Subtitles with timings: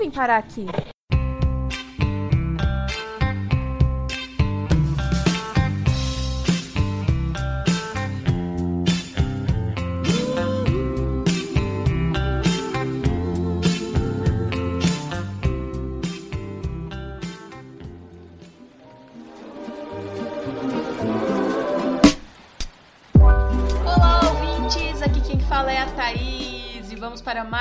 [0.00, 0.66] vim parar aqui.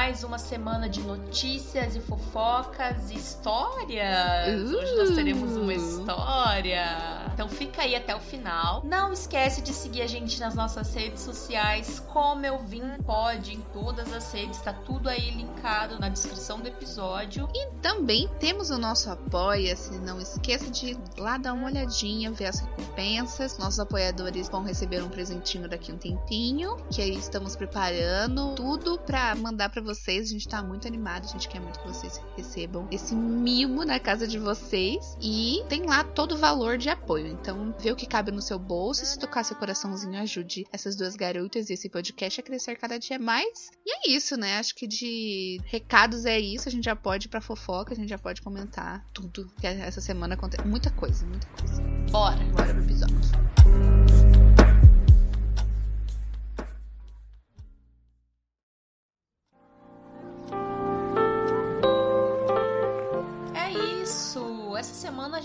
[0.10, 4.60] Mais uma semana de notícias e fofocas e histórias.
[4.60, 4.76] Uh.
[4.76, 7.19] Hoje nós teremos uma história.
[7.40, 8.84] Então fica aí até o final.
[8.84, 13.62] Não esquece de seguir a gente nas nossas redes sociais, como eu vim pode em
[13.72, 17.48] todas as redes, tá tudo aí linkado na descrição do episódio.
[17.56, 22.48] E também temos o nosso apoia-se, não esqueça de ir lá dar uma olhadinha, ver
[22.48, 23.58] as recompensas.
[23.58, 29.34] Nossos apoiadores vão receber um presentinho daqui um tempinho, que aí estamos preparando tudo para
[29.36, 30.28] mandar mandar para vocês.
[30.28, 34.00] A gente tá muito animado, a gente quer muito que vocês recebam esse mimo na
[34.00, 35.18] casa de vocês.
[35.22, 37.28] E tem lá todo o valor de apoio.
[37.32, 39.06] Então, vê o que cabe no seu bolso.
[39.06, 43.20] Se tocar seu coraçãozinho, ajude essas duas garotas e esse podcast a crescer cada dia
[43.20, 43.70] mais.
[43.86, 44.58] E é isso, né?
[44.58, 46.68] Acho que de recados é isso.
[46.68, 50.02] A gente já pode ir pra fofoca, a gente já pode comentar tudo que essa
[50.02, 50.68] semana acontece.
[50.68, 51.82] Muita coisa, muita coisa.
[52.12, 52.44] Bora!
[52.52, 54.09] Bora pro episódio.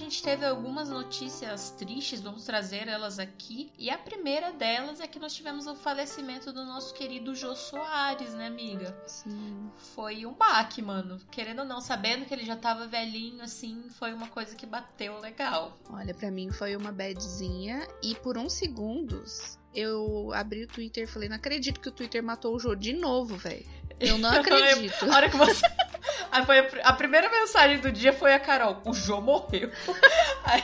[0.05, 3.73] Gente teve algumas notícias tristes, vamos trazer elas aqui.
[3.79, 8.35] E a primeira delas é que nós tivemos o falecimento do nosso querido Jô Soares,
[8.35, 8.97] né, amiga?
[9.07, 9.71] Sim.
[9.95, 11.21] Foi um baque, mano.
[11.31, 15.19] Querendo ou não, sabendo que ele já tava velhinho, assim, foi uma coisa que bateu
[15.21, 15.77] legal.
[15.91, 17.87] Olha, para mim foi uma badzinha.
[18.03, 22.23] E por uns segundos eu abri o Twitter e falei, não acredito que o Twitter
[22.23, 23.67] matou o Jô de novo, velho.
[23.99, 25.05] Eu não acredito.
[25.11, 25.65] a hora que você.
[26.35, 29.71] Aí foi a, a, primeira mensagem do dia foi a Carol, o Jô morreu.
[30.45, 30.63] Aí,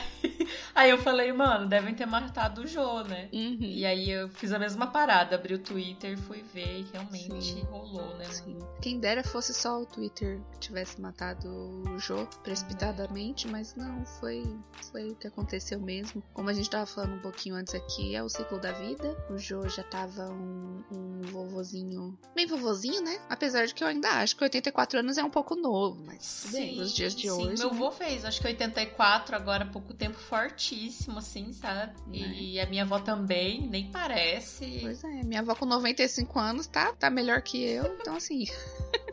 [0.75, 3.29] aí eu falei, mano, devem ter matado o Jô, né?
[3.33, 3.57] Uhum.
[3.61, 7.63] E aí eu fiz a mesma parada, abri o Twitter, fui ver e realmente Sim.
[7.63, 8.25] rolou, né?
[8.25, 8.59] Sim.
[8.79, 14.43] Quem dera fosse só o Twitter que tivesse matado o Jô precipitadamente, mas não, foi,
[14.91, 16.21] foi o que aconteceu mesmo.
[16.31, 19.17] Como a gente tava falando um pouquinho antes aqui, é o ciclo da vida.
[19.31, 23.19] O Jô já tava um, um vovozinho, bem vovozinho, né?
[23.27, 26.77] Apesar de que eu ainda acho que 84 anos é um pouco novo, mas sim,
[26.77, 27.59] nos dias de sim, hoje.
[27.59, 31.93] Meu avô fez, acho que 84, agora há pouco tempo, fortíssimo, assim, sabe?
[32.11, 32.63] E é.
[32.63, 34.79] a minha avó também, nem parece.
[34.81, 38.45] Pois é, minha avó com 95 anos tá, tá melhor que eu, então assim.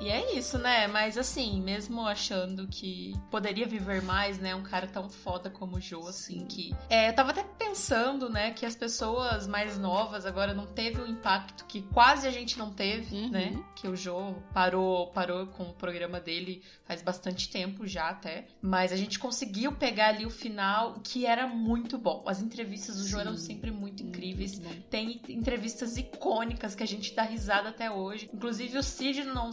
[0.00, 0.86] E é isso, né?
[0.86, 4.54] Mas assim, mesmo achando que poderia viver mais, né?
[4.54, 6.74] Um cara tão foda como o Joe, assim, que.
[6.88, 11.06] É, eu tava até pensando, né, que as pessoas mais novas agora não teve o
[11.06, 13.30] impacto que quase a gente não teve, uhum.
[13.30, 13.64] né?
[13.74, 18.46] Que o Joe parou, parou com o programa dele faz bastante tempo já até.
[18.60, 22.24] Mas a gente conseguiu pegar ali o final, que era muito bom.
[22.26, 24.58] As entrevistas do Joe eram sempre muito incríveis.
[24.58, 28.28] Muito Tem entrevistas icônicas que a gente dá risada até hoje.
[28.32, 29.52] Inclusive o Cid Não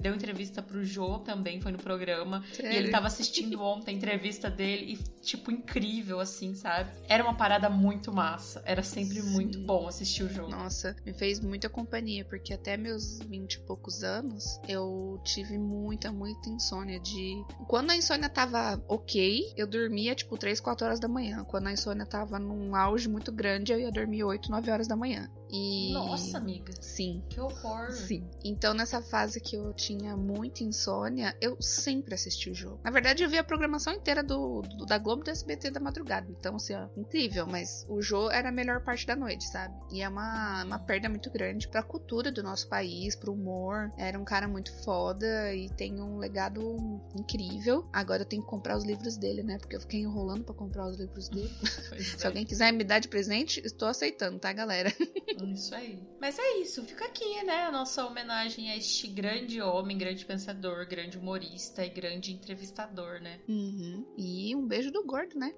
[0.00, 2.44] Deu entrevista pro Jô também, foi no programa.
[2.52, 2.72] Sério?
[2.72, 6.90] E ele tava assistindo ontem a entrevista dele e, tipo, incrível, assim, sabe?
[7.08, 8.62] Era uma parada muito massa.
[8.64, 9.30] Era sempre Sim.
[9.30, 10.50] muito bom assistir o jogo.
[10.50, 16.12] Nossa, me fez muita companhia, porque até meus vinte e poucos anos eu tive muita,
[16.12, 17.42] muita insônia de.
[17.66, 21.44] Quando a insônia tava ok, eu dormia, tipo, 3, 4 horas da manhã.
[21.44, 24.96] Quando a insônia tava num auge muito grande, eu ia dormir 8, 9 horas da
[24.96, 25.30] manhã.
[25.50, 25.92] E...
[25.92, 26.72] Nossa, amiga.
[26.80, 27.22] Sim.
[27.28, 27.90] Que horror.
[27.92, 28.28] Sim.
[28.44, 32.80] Então, nessa fase que eu tinha muita insônia, eu sempre assisti o jogo.
[32.84, 36.26] Na verdade, eu vi a programação inteira do, do da Globo do SBT da madrugada.
[36.30, 37.46] Então, assim, ó, incrível.
[37.46, 39.74] Mas o jogo era a melhor parte da noite, sabe?
[39.90, 43.90] E é uma, uma perda muito grande pra cultura do nosso país, pro humor.
[43.96, 47.88] Era um cara muito foda e tem um legado incrível.
[47.92, 49.58] Agora eu tenho que comprar os livros dele, né?
[49.58, 51.50] Porque eu fiquei enrolando para comprar os livros dele.
[52.18, 52.26] Se é.
[52.26, 54.92] alguém quiser me dar de presente, estou aceitando, tá, galera?
[55.46, 55.98] Isso aí.
[56.20, 57.66] Mas é isso, fica aqui, né?
[57.66, 63.40] A nossa homenagem a este grande homem, grande pensador, grande humorista e grande entrevistador, né?
[63.48, 64.04] Uhum.
[64.16, 65.54] E um beijo do gordo, né?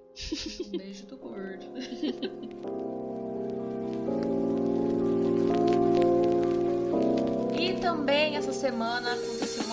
[0.66, 1.66] um beijo do gordo.
[7.60, 9.69] E também essa semana aconteceu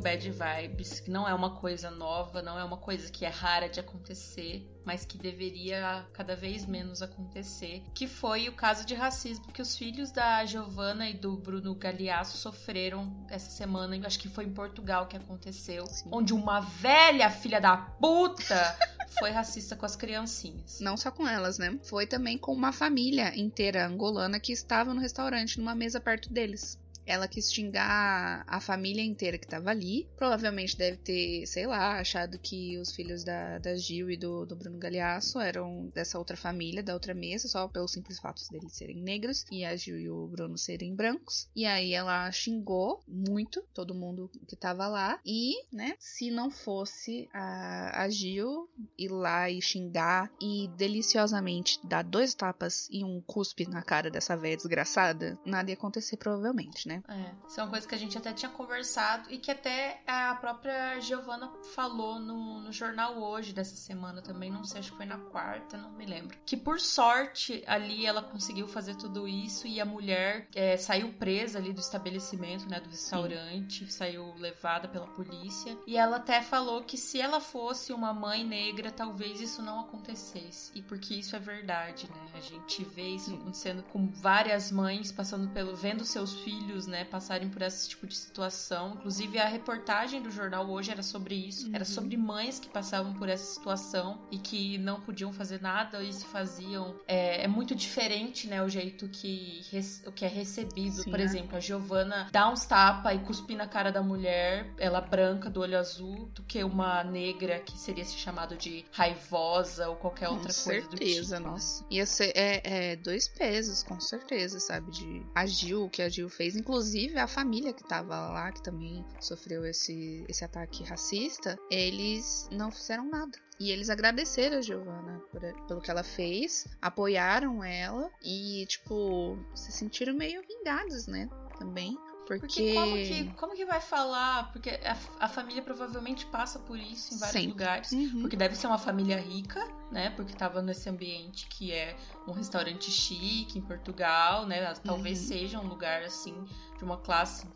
[0.00, 3.68] bad vibes, que não é uma coisa nova, não é uma coisa que é rara
[3.68, 9.52] de acontecer, mas que deveria cada vez menos acontecer, que foi o caso de racismo
[9.52, 14.44] que os filhos da Giovanna e do Bruno Galeasso sofreram essa semana, acho que foi
[14.44, 16.08] em Portugal que aconteceu, Sim.
[16.10, 18.78] onde uma velha filha da puta
[19.18, 20.80] foi racista com as criancinhas.
[20.80, 21.78] Não só com elas, né?
[21.82, 26.78] Foi também com uma família inteira angolana que estava no restaurante, numa mesa perto deles.
[27.06, 30.08] Ela quis xingar a família inteira que tava ali.
[30.16, 34.56] Provavelmente deve ter, sei lá, achado que os filhos da, da Gil e do, do
[34.56, 39.02] Bruno Galeasso eram dessa outra família, da outra mesa, só pelo simples fato deles serem
[39.02, 41.48] negros e a Gil e o Bruno serem brancos.
[41.54, 45.20] E aí ela xingou muito todo mundo que tava lá.
[45.24, 48.68] E, né, se não fosse a, a Gil
[48.98, 54.36] ir lá e xingar e deliciosamente dar dois tapas e um cuspe na cara dessa
[54.36, 56.99] velha desgraçada, nada ia acontecer provavelmente, né?
[57.08, 60.34] É, isso é uma coisa que a gente até tinha conversado e que até a
[60.34, 65.06] própria Giovanna falou no, no jornal hoje dessa semana também, não sei, acho que foi
[65.06, 66.36] na quarta, não me lembro.
[66.44, 71.58] Que por sorte ali ela conseguiu fazer tudo isso e a mulher é, saiu presa
[71.58, 73.90] ali do estabelecimento, né, do restaurante, Sim.
[73.90, 78.90] saiu levada pela polícia e ela até falou que se ela fosse uma mãe negra,
[78.90, 80.70] talvez isso não acontecesse.
[80.74, 82.30] E porque isso é verdade, né?
[82.34, 87.48] A gente vê isso acontecendo com várias mães passando pelo vendo seus filhos, né, passarem
[87.48, 88.94] por esse tipo de situação.
[88.94, 91.74] Inclusive a reportagem do jornal hoje era sobre isso, uhum.
[91.74, 96.12] era sobre mães que passavam por essa situação e que não podiam fazer nada e
[96.12, 96.96] se faziam.
[97.06, 99.60] É, é muito diferente, né, o jeito que
[100.06, 101.02] o que é recebido.
[101.02, 101.22] Sim, Por é.
[101.22, 105.60] exemplo, a Giovanna dá uns tapa e cuspe na cara da mulher, ela branca do
[105.60, 110.52] olho azul, do que uma negra que seria se chamado de raivosa ou qualquer outra
[110.52, 111.10] com coisa certeza, do tipo.
[111.10, 111.84] certeza, nossa.
[111.90, 114.90] Ia ser é, é, dois pesos, com certeza, sabe?
[114.90, 116.56] De a Gil, o que a Gil fez.
[116.56, 116.69] Inclusive,
[117.16, 123.08] a família que tava lá, que também sofreu esse, esse ataque racista, eles não fizeram
[123.08, 123.38] nada.
[123.58, 129.70] E eles agradeceram a Giovanna por, pelo que ela fez, apoiaram ela e, tipo, se
[129.70, 131.28] sentiram meio vingados, né?
[131.58, 131.96] Também.
[132.38, 132.74] Porque...
[132.74, 134.52] Porque como que, como que vai falar?
[134.52, 137.48] Porque a, a família provavelmente passa por isso em vários Sempre.
[137.48, 137.92] lugares.
[137.92, 138.20] Uhum.
[138.20, 140.10] Porque deve ser uma família rica, né?
[140.10, 141.96] Porque tava nesse ambiente que é
[142.28, 144.72] um restaurante chique em Portugal, né?
[144.84, 145.26] Talvez uhum.
[145.26, 146.34] seja um lugar assim,
[146.76, 147.48] de uma classe.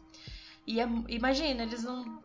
[0.66, 2.23] E é, imagina, eles não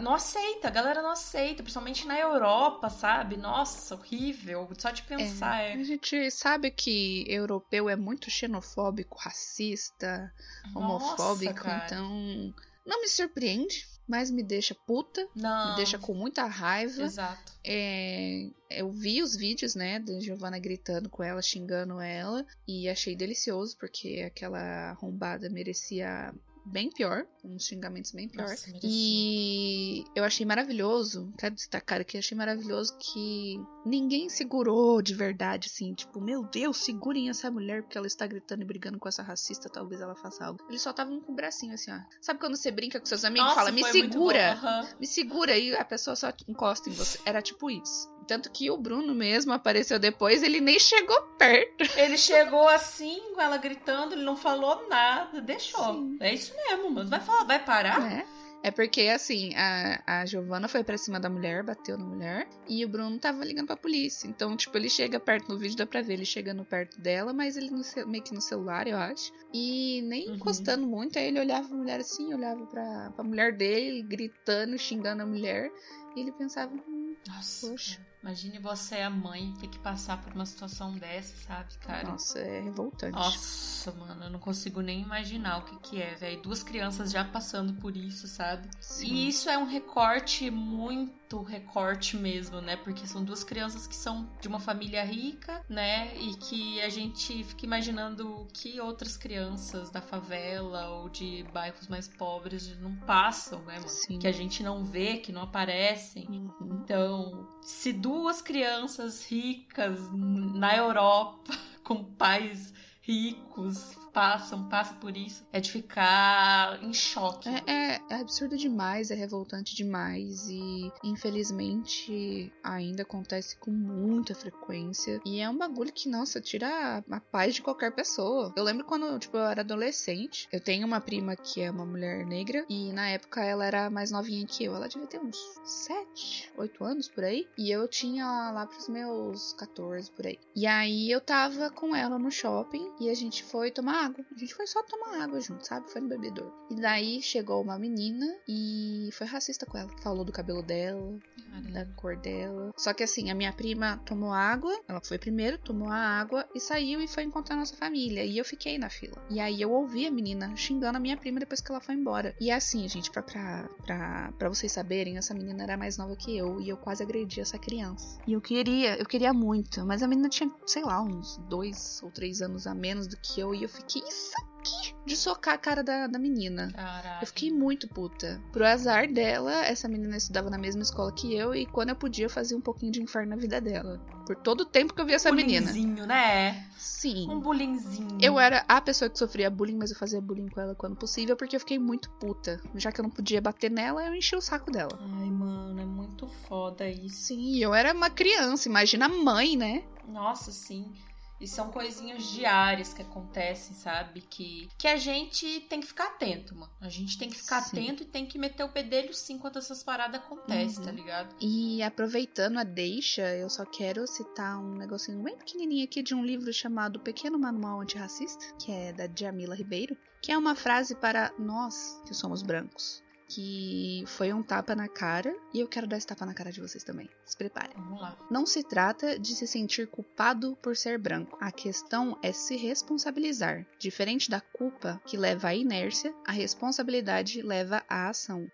[0.00, 3.36] não aceita, a galera não aceita, principalmente na Europa, sabe?
[3.36, 5.62] Nossa, horrível, só de pensar.
[5.62, 5.74] É, é...
[5.74, 10.32] A gente sabe que europeu é muito xenofóbico, racista,
[10.72, 11.84] Nossa, homofóbico, cara.
[11.86, 12.54] então
[12.84, 15.70] não me surpreende, mas me deixa puta, não.
[15.70, 17.02] me deixa com muita raiva.
[17.02, 17.52] Exato.
[17.64, 23.14] É, eu vi os vídeos, né, da Giovanna gritando com ela, xingando ela, e achei
[23.14, 26.34] delicioso, porque aquela arrombada merecia
[26.70, 28.48] bem pior, uns xingamentos bem pior.
[28.48, 35.68] Nossa, e eu achei maravilhoso, quero destacar aqui, achei maravilhoso que ninguém segurou de verdade,
[35.72, 39.22] assim, tipo, meu Deus, segurem essa mulher porque ela está gritando e brigando com essa
[39.22, 40.60] racista, talvez ela faça algo.
[40.68, 41.98] Eles só estavam com o bracinho assim, ó.
[42.20, 44.98] Sabe quando você brinca com seus amigos e fala, me segura, uhum.
[45.00, 47.18] me segura, e a pessoa só encosta em você.
[47.24, 48.08] Era tipo isso.
[48.26, 51.84] Tanto que o Bruno mesmo apareceu depois, ele nem chegou perto.
[51.98, 55.94] Ele chegou assim, com ela gritando, ele não falou nada, deixou.
[55.94, 56.16] Sim.
[56.20, 57.08] É isso mesmo, mano.
[57.08, 58.12] Vai falar, vai parar?
[58.12, 58.40] É.
[58.62, 62.84] É porque, assim, a, a Giovanna foi pra cima da mulher, bateu na mulher, e
[62.84, 64.28] o Bruno tava ligando pra polícia.
[64.28, 67.56] Então, tipo, ele chega perto no vídeo, dá pra ver ele chegando perto dela, mas
[67.56, 69.32] ele no, meio que no celular, eu acho.
[69.52, 70.34] E nem uhum.
[70.34, 75.22] encostando muito, aí ele olhava pra mulher assim, olhava pra, pra mulher dele, gritando, xingando
[75.22, 75.72] a mulher.
[76.14, 78.09] E ele pensava, hum, Nossa, poxa.
[78.22, 82.10] Imagine você, a mãe, ter que passar por uma situação dessa, sabe, cara?
[82.10, 83.12] Nossa, é revoltante.
[83.12, 86.42] Nossa, mano, eu não consigo nem imaginar o que que é, velho.
[86.42, 88.68] Duas crianças já passando por isso, sabe?
[88.78, 89.06] Sim.
[89.06, 92.76] E isso é um recorte muito recorte mesmo, né?
[92.76, 96.14] Porque são duas crianças que são de uma família rica, né?
[96.18, 102.06] E que a gente fica imaginando que outras crianças da favela ou de bairros mais
[102.08, 103.88] pobres não passam, né, mano?
[103.88, 104.18] Sim.
[104.18, 106.26] Que a gente não vê, que não aparecem.
[106.28, 106.80] Uhum.
[106.82, 115.44] Então, se duas duas crianças ricas na Europa com pais ricos passam, passam por isso,
[115.52, 117.48] é de ficar em choque.
[117.48, 125.20] É, é, é, absurdo demais, é revoltante demais e infelizmente ainda acontece com muita frequência.
[125.24, 128.52] E é um bagulho que, nossa, tira a, a paz de qualquer pessoa.
[128.56, 132.26] Eu lembro quando, tipo, eu era adolescente, eu tenho uma prima que é uma mulher
[132.26, 134.74] negra e na época ela era mais novinha que eu.
[134.74, 137.46] Ela devia ter uns 7, 8 anos por aí.
[137.56, 140.38] E eu tinha lá pros meus 14 por aí.
[140.54, 144.24] E aí eu tava com ela no shopping e a gente foi tomar água.
[144.34, 145.90] A gente foi só tomar água junto, sabe?
[145.90, 146.50] Foi no bebedor.
[146.70, 149.90] E daí chegou uma menina e foi racista com ela.
[150.02, 151.18] Falou do cabelo dela,
[151.50, 151.70] Caramba.
[151.70, 152.72] da cor dela.
[152.76, 156.60] Só que assim, a minha prima tomou água, ela foi primeiro, tomou a água e
[156.60, 158.24] saiu e foi encontrar nossa família.
[158.24, 159.20] E eu fiquei na fila.
[159.30, 162.34] E aí eu ouvi a menina xingando a minha prima depois que ela foi embora.
[162.40, 166.16] E é assim, gente, pra, pra, pra, pra vocês saberem, essa menina era mais nova
[166.16, 168.18] que eu e eu quase agredi essa criança.
[168.26, 172.10] E eu queria, eu queria muito, mas a menina tinha, sei lá, uns dois ou
[172.10, 174.02] três anos a menos do que eu e eu fiquei aqui.
[174.08, 174.94] Isso aqui!
[175.04, 176.70] De socar a cara da, da menina.
[176.72, 177.22] Caralho.
[177.22, 178.40] Eu fiquei muito puta.
[178.52, 182.26] Pro azar dela, essa menina estudava na mesma escola que eu e quando eu podia
[182.26, 183.98] eu fazia um pouquinho de inferno na vida dela.
[184.26, 185.72] Por todo o tempo que eu vi essa menina.
[185.72, 186.68] Bullyingzinho, né?
[186.76, 187.28] Sim.
[187.30, 188.18] Um bullyingzinho.
[188.20, 191.36] Eu era a pessoa que sofria bullying, mas eu fazia bullying com ela quando possível,
[191.36, 192.60] porque eu fiquei muito puta.
[192.74, 194.98] Já que eu não podia bater nela, eu enchi o saco dela.
[195.00, 197.16] Ai, mano, é muito foda isso.
[197.28, 199.82] Sim, eu era uma criança, imagina a mãe, né?
[200.06, 200.92] Nossa, sim.
[201.40, 204.20] E são coisinhas diárias que acontecem, sabe?
[204.20, 206.70] Que, que a gente tem que ficar atento, mano.
[206.80, 207.78] A gente tem que ficar Sim.
[207.78, 210.84] atento e tem que meter o pedelho sim quando essas paradas acontecem, Uhum.
[210.84, 211.34] tá ligado?
[211.40, 216.24] E aproveitando a deixa, eu só quero citar um negocinho bem pequenininho aqui de um
[216.24, 221.32] livro chamado Pequeno Manual Antirracista, que é da Jamila Ribeiro, que é uma frase para
[221.38, 226.06] nós que somos brancos, que foi um tapa na cara, e eu quero dar esse
[226.06, 227.08] tapa na cara de vocês também.
[227.24, 227.76] Se preparem.
[227.76, 228.18] Vamos lá.
[228.28, 231.38] Não se trata de se sentir culpado por ser branco.
[231.40, 233.64] A questão é se responsabilizar.
[233.78, 238.50] Diferente da culpa, que leva à inércia, a responsabilidade leva à ação.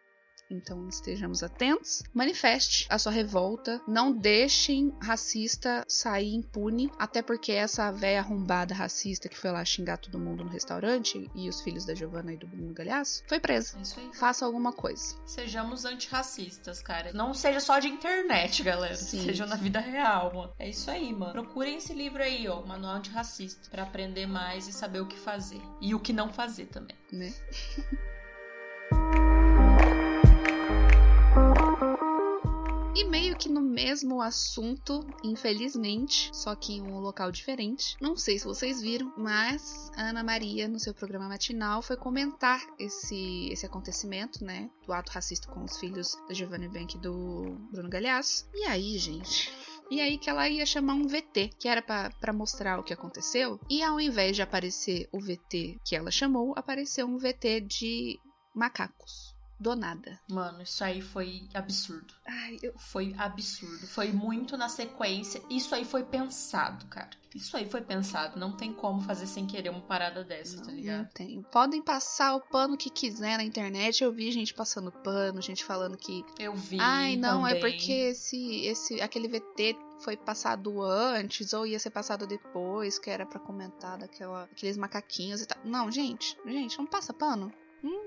[0.51, 7.91] Então estejamos atentos, manifeste a sua revolta, não deixem racista sair impune, até porque essa
[7.91, 11.95] véia arrombada racista que foi lá xingar todo mundo no restaurante e os filhos da
[11.95, 13.77] Giovanna e do Bruno Galhaço foi presa.
[13.79, 14.11] É isso aí.
[14.15, 15.17] Faça alguma coisa.
[15.27, 17.13] Sejamos antirracistas, cara.
[17.13, 18.95] Não seja só de internet, galera.
[18.97, 19.25] Sim.
[19.25, 20.53] Seja na vida real, mano.
[20.59, 21.33] É isso aí, mano.
[21.33, 22.63] Procurem esse livro aí, ó.
[22.65, 23.69] Manual Antirracista.
[23.71, 25.61] Pra aprender mais e saber o que fazer.
[25.81, 26.97] E o que não fazer também.
[27.13, 27.33] né?
[33.37, 37.97] que no mesmo assunto, infelizmente, só que em um local diferente.
[38.01, 42.61] Não sei se vocês viram, mas a Ana Maria, no seu programa matinal, foi comentar
[42.79, 44.71] esse, esse acontecimento, né?
[44.87, 48.49] Do ato racista com os filhos da Giovanni Bank e do Bruno Galhaço.
[48.55, 49.53] E aí, gente,
[49.91, 53.61] e aí que ela ia chamar um VT, que era pra mostrar o que aconteceu.
[53.71, 58.19] E ao invés de aparecer o VT que ela chamou, apareceu um VT de
[58.55, 59.36] macacos.
[59.59, 60.21] Do nada.
[60.29, 62.13] Mano, isso aí foi absurdo.
[62.27, 62.75] Ai, eu...
[62.79, 63.87] Foi absurdo.
[63.87, 65.43] Foi muito na sequência.
[65.49, 67.11] Isso aí foi pensado, cara.
[67.35, 68.39] Isso aí foi pensado.
[68.39, 71.09] Não tem como fazer sem querer uma parada dessa, tá Não, não ligado?
[71.13, 71.43] tem.
[71.51, 74.03] Podem passar o pano que quiser na internet.
[74.05, 76.25] Eu vi gente passando pano, gente falando que.
[76.39, 76.79] Eu vi.
[76.81, 77.73] Ai, não, é também.
[77.73, 83.25] porque esse, esse, aquele VT foi passado antes ou ia ser passado depois, que era
[83.25, 85.59] pra comentar daquela, aqueles macaquinhos e tal.
[85.65, 87.53] Não, gente, gente, não passa pano.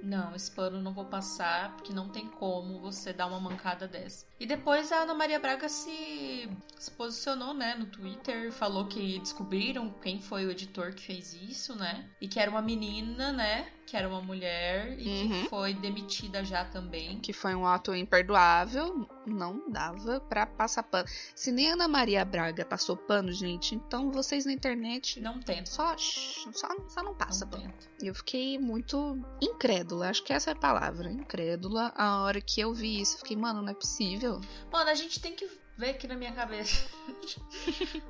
[0.03, 4.28] Não, esse pano não vou passar, porque não tem como você dar uma mancada dessa.
[4.39, 9.93] E depois a Ana Maria Braga se, se posicionou, né, no Twitter, falou que descobriram
[10.01, 12.09] quem foi o editor que fez isso, né?
[12.21, 13.67] E que era uma menina, né?
[13.85, 15.29] Que era uma mulher e Uhum.
[15.43, 17.19] que foi demitida já também.
[17.19, 19.09] Que foi um ato imperdoável.
[19.25, 21.07] Não dava pra passar pano.
[21.35, 25.19] Se nem Ana Maria Braga passou pano, gente, então vocês na internet.
[25.19, 25.69] Não tenta.
[25.69, 27.73] Só, só, só não passa Não pano.
[28.01, 31.91] E eu fiquei muito incrédula, acho que essa é a palavra, incrédula.
[31.95, 34.28] A hora que eu vi isso, eu fiquei, mano, não é possível.
[34.71, 36.85] Mano, a gente tem que ver aqui na minha cabeça.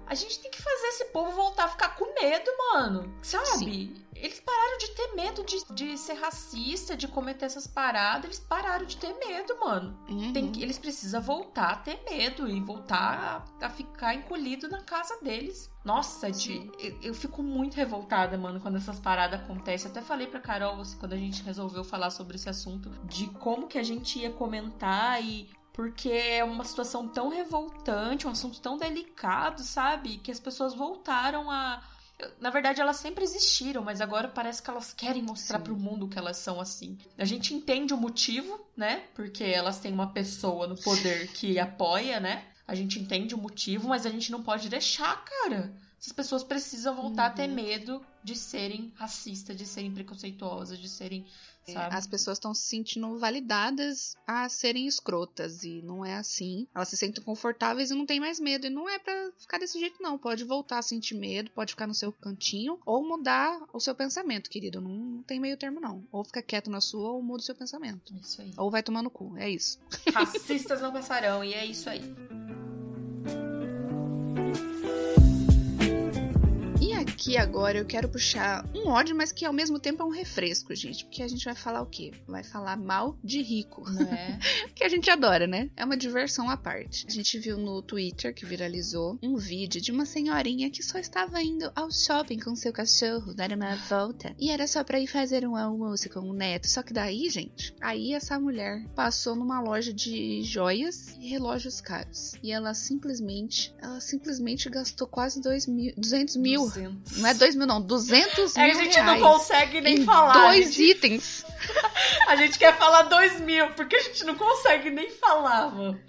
[0.07, 3.13] a gente tem que fazer esse povo voltar a ficar com medo, mano.
[3.21, 4.05] Sabe?
[4.15, 8.25] Eles pararam de ter medo de, de ser racista, de cometer essas paradas.
[8.25, 9.97] Eles pararam de ter medo, mano.
[10.09, 10.33] Uhum.
[10.33, 14.81] Tem que- eles precisam voltar a ter medo e voltar a, a ficar encolhido na
[14.83, 15.69] casa deles.
[15.85, 16.71] Nossa, de, Sim.
[16.79, 19.89] eu, eu fico muito revoltada, mano, quando essas paradas acontecem.
[19.89, 23.67] Até falei pra Carol, assim, quando a gente resolveu falar sobre esse assunto, de como
[23.67, 25.49] que a gente ia comentar e.
[25.79, 30.17] Porque é uma situação tão revoltante, um assunto tão delicado, sabe?
[30.17, 31.81] Que as pessoas voltaram a.
[32.41, 35.63] Na verdade, elas sempre existiram, mas agora parece que elas querem mostrar Sim.
[35.63, 36.97] pro mundo que elas são assim.
[37.17, 39.05] A gente entende o motivo, né?
[39.15, 42.45] Porque elas têm uma pessoa no poder que apoia, né?
[42.67, 45.73] A gente entende o motivo, mas a gente não pode deixar, cara.
[45.97, 47.55] Essas pessoas precisam voltar a ter Uhum.
[47.55, 51.25] medo de serem racistas, de serem preconceituosas, de serem,
[51.65, 51.95] sabe?
[51.95, 56.67] As pessoas estão se sentindo validadas a serem escrotas e não é assim.
[56.73, 58.67] Elas se sentem confortáveis e não tem mais medo.
[58.67, 60.17] E não é pra ficar desse jeito, não.
[60.17, 64.49] Pode voltar a sentir medo, pode ficar no seu cantinho ou mudar o seu pensamento,
[64.49, 64.81] querido.
[64.81, 66.03] Não, não tem meio termo, não.
[66.11, 68.13] Ou fica quieto na sua ou muda o seu pensamento.
[68.21, 68.51] Isso aí.
[68.57, 69.35] Ou vai tomar no cu.
[69.37, 69.79] É isso.
[70.13, 72.01] Racistas não passarão, e é isso aí.
[77.19, 80.73] Aqui agora eu quero puxar um ódio, mas que ao mesmo tempo é um refresco,
[80.73, 81.03] gente.
[81.03, 82.13] Porque a gente vai falar o quê?
[82.25, 83.83] Vai falar mal de rico.
[84.09, 84.39] É?
[84.73, 85.69] que a gente adora, né?
[85.75, 87.05] É uma diversão à parte.
[87.07, 91.41] A gente viu no Twitter que viralizou um vídeo de uma senhorinha que só estava
[91.41, 94.33] indo ao shopping com seu cachorro dar uma volta.
[94.39, 96.69] E era só pra ir fazer um almoço com o neto.
[96.69, 102.33] Só que daí, gente, aí essa mulher passou numa loja de joias e relógios caros.
[102.41, 107.09] E ela simplesmente, ela simplesmente gastou quase dois mil, 200 mil 200.
[107.19, 107.81] Não é 2 mil, não.
[107.81, 110.33] 200 É, mil a gente não consegue nem em falar.
[110.47, 111.45] dois gente, itens.
[112.27, 115.99] a gente quer falar dois mil, porque a gente não consegue nem falar, mano.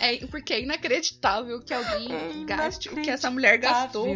[0.00, 4.06] É, porque é inacreditável que alguém É gaste o que essa mulher gastou.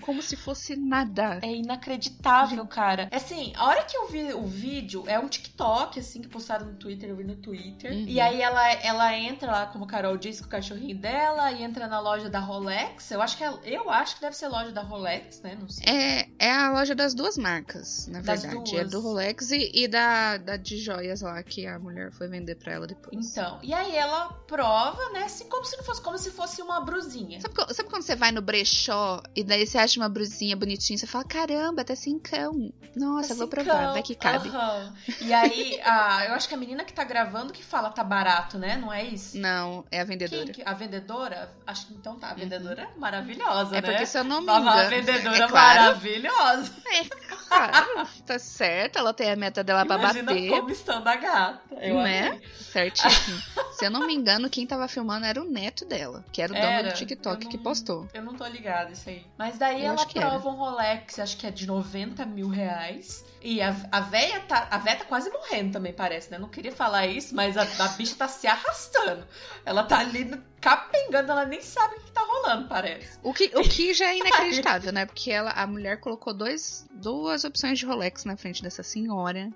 [0.00, 1.38] Como se fosse nada.
[1.42, 3.08] É inacreditável, cara.
[3.10, 6.66] É Assim, a hora que eu vi o vídeo, é um TikTok, assim, que postaram
[6.66, 7.92] no Twitter, eu vi no Twitter.
[7.92, 8.04] Uhum.
[8.08, 11.62] E aí ela, ela entra lá, como a Carol disse, com o cachorrinho dela, e
[11.62, 13.10] entra na loja da Rolex.
[13.10, 15.56] Eu acho que, é, eu acho que deve ser loja da Rolex, né?
[15.60, 15.84] Não sei.
[15.86, 18.76] É, é a loja das duas marcas, na Das verdade.
[18.76, 18.90] É duas.
[18.90, 22.72] do Rolex e, e da, da de joias lá que a mulher foi vender pra
[22.72, 23.14] ela depois.
[23.14, 26.80] Então, e aí ela prova, né, assim, como se não fosse, como se fosse uma
[26.80, 27.40] brusinha.
[27.40, 31.06] Sabe, sabe quando você vai no brechó e daí você acha uma brusinha bonitinha você
[31.06, 32.72] fala, caramba, até cincão.
[32.96, 34.48] Nossa, vou provar, vai que cabe.
[34.48, 34.92] aham.
[35.20, 38.58] E aí, a, eu acho que a menina que tá gravando que fala tá barato,
[38.58, 38.76] né?
[38.76, 39.38] Não é isso?
[39.38, 40.52] Não, é a vendedora.
[40.52, 41.50] Que- a vendedora?
[41.66, 42.30] Acho que então tá.
[42.30, 43.88] A vendedora é maravilhosa, É né?
[43.90, 44.90] porque se eu não me uma engano.
[44.90, 46.72] vendedora é claro, maravilhosa.
[46.86, 47.04] é
[47.48, 50.50] claro, tá certo, ela tem a meta dela pra Imagina bater.
[50.50, 51.60] como estão da gata.
[51.80, 52.26] Eu Né?
[52.28, 52.42] amei.
[52.58, 53.40] Certíssimo.
[53.72, 56.54] Se eu não me engano, quem tava filmando era o neto dela, que era o
[56.54, 56.88] dono Era.
[56.88, 58.08] do TikTok Eu que não- postou.
[58.12, 59.24] Eu não tô ligada isso aí.
[59.38, 63.24] Mas daí Eu ela prova um Rolex, acho que é de 90 mil reais.
[63.42, 64.68] E a, a véia tá.
[64.70, 66.38] A véia tá quase morrendo também, parece, né?
[66.38, 69.26] Não queria falar isso, mas a, a bicha tá se arrastando.
[69.64, 73.18] Ela tá ali capengando, ela nem sabe o que tá rolando, parece.
[73.22, 75.06] O que, o que já é inacreditável, né?
[75.06, 79.50] Porque ela, a mulher colocou dois, duas opções de Rolex na frente dessa senhora.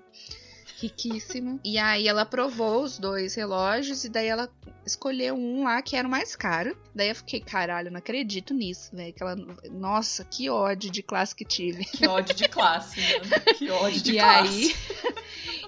[0.79, 1.59] Riquíssima.
[1.63, 4.49] E aí ela provou os dois relógios e daí ela
[4.85, 6.77] escolheu um lá que era o mais caro.
[6.93, 9.13] Daí eu fiquei, caralho, não acredito nisso, velho.
[9.19, 9.35] Ela,
[9.71, 11.85] nossa, que ódio de classe que tive.
[11.85, 13.57] Que ódio de classe, mano.
[13.57, 14.47] Que ódio de e classe.
[14.49, 14.75] aí,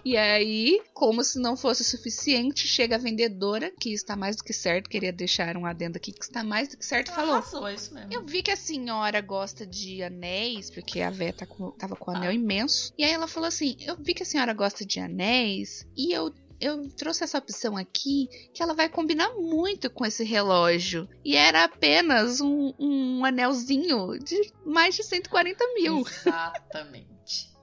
[0.06, 4.44] e aí, como se não fosse o suficiente, chega a vendedora, que está mais do
[4.44, 7.36] que certo, queria deixar um adendo aqui, que está mais do que certo, falou.
[7.36, 8.12] Arrasou, é isso mesmo.
[8.14, 12.12] Eu vi que a senhora gosta de anéis, porque a Vé tá com- tava com
[12.12, 12.94] o anel imenso.
[12.98, 16.34] E aí ela falou assim: Eu vi que a senhora gosta de anéis e eu.
[16.60, 21.08] Eu trouxe essa opção aqui que ela vai combinar muito com esse relógio.
[21.24, 26.00] E era apenas um, um anelzinho de mais de 140 mil.
[26.00, 27.08] Exatamente.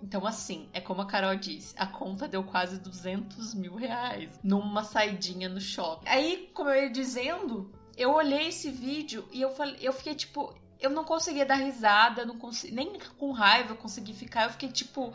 [0.05, 4.85] Então, assim, é como a Carol disse, a conta deu quase 200 mil reais numa
[4.85, 6.07] saidinha no shopping.
[6.07, 10.55] Aí, como eu ia dizendo, eu olhei esse vídeo e eu, falei, eu fiquei tipo.
[10.79, 14.45] Eu não conseguia dar risada, não consegui, nem com raiva eu consegui ficar.
[14.45, 15.15] Eu fiquei tipo.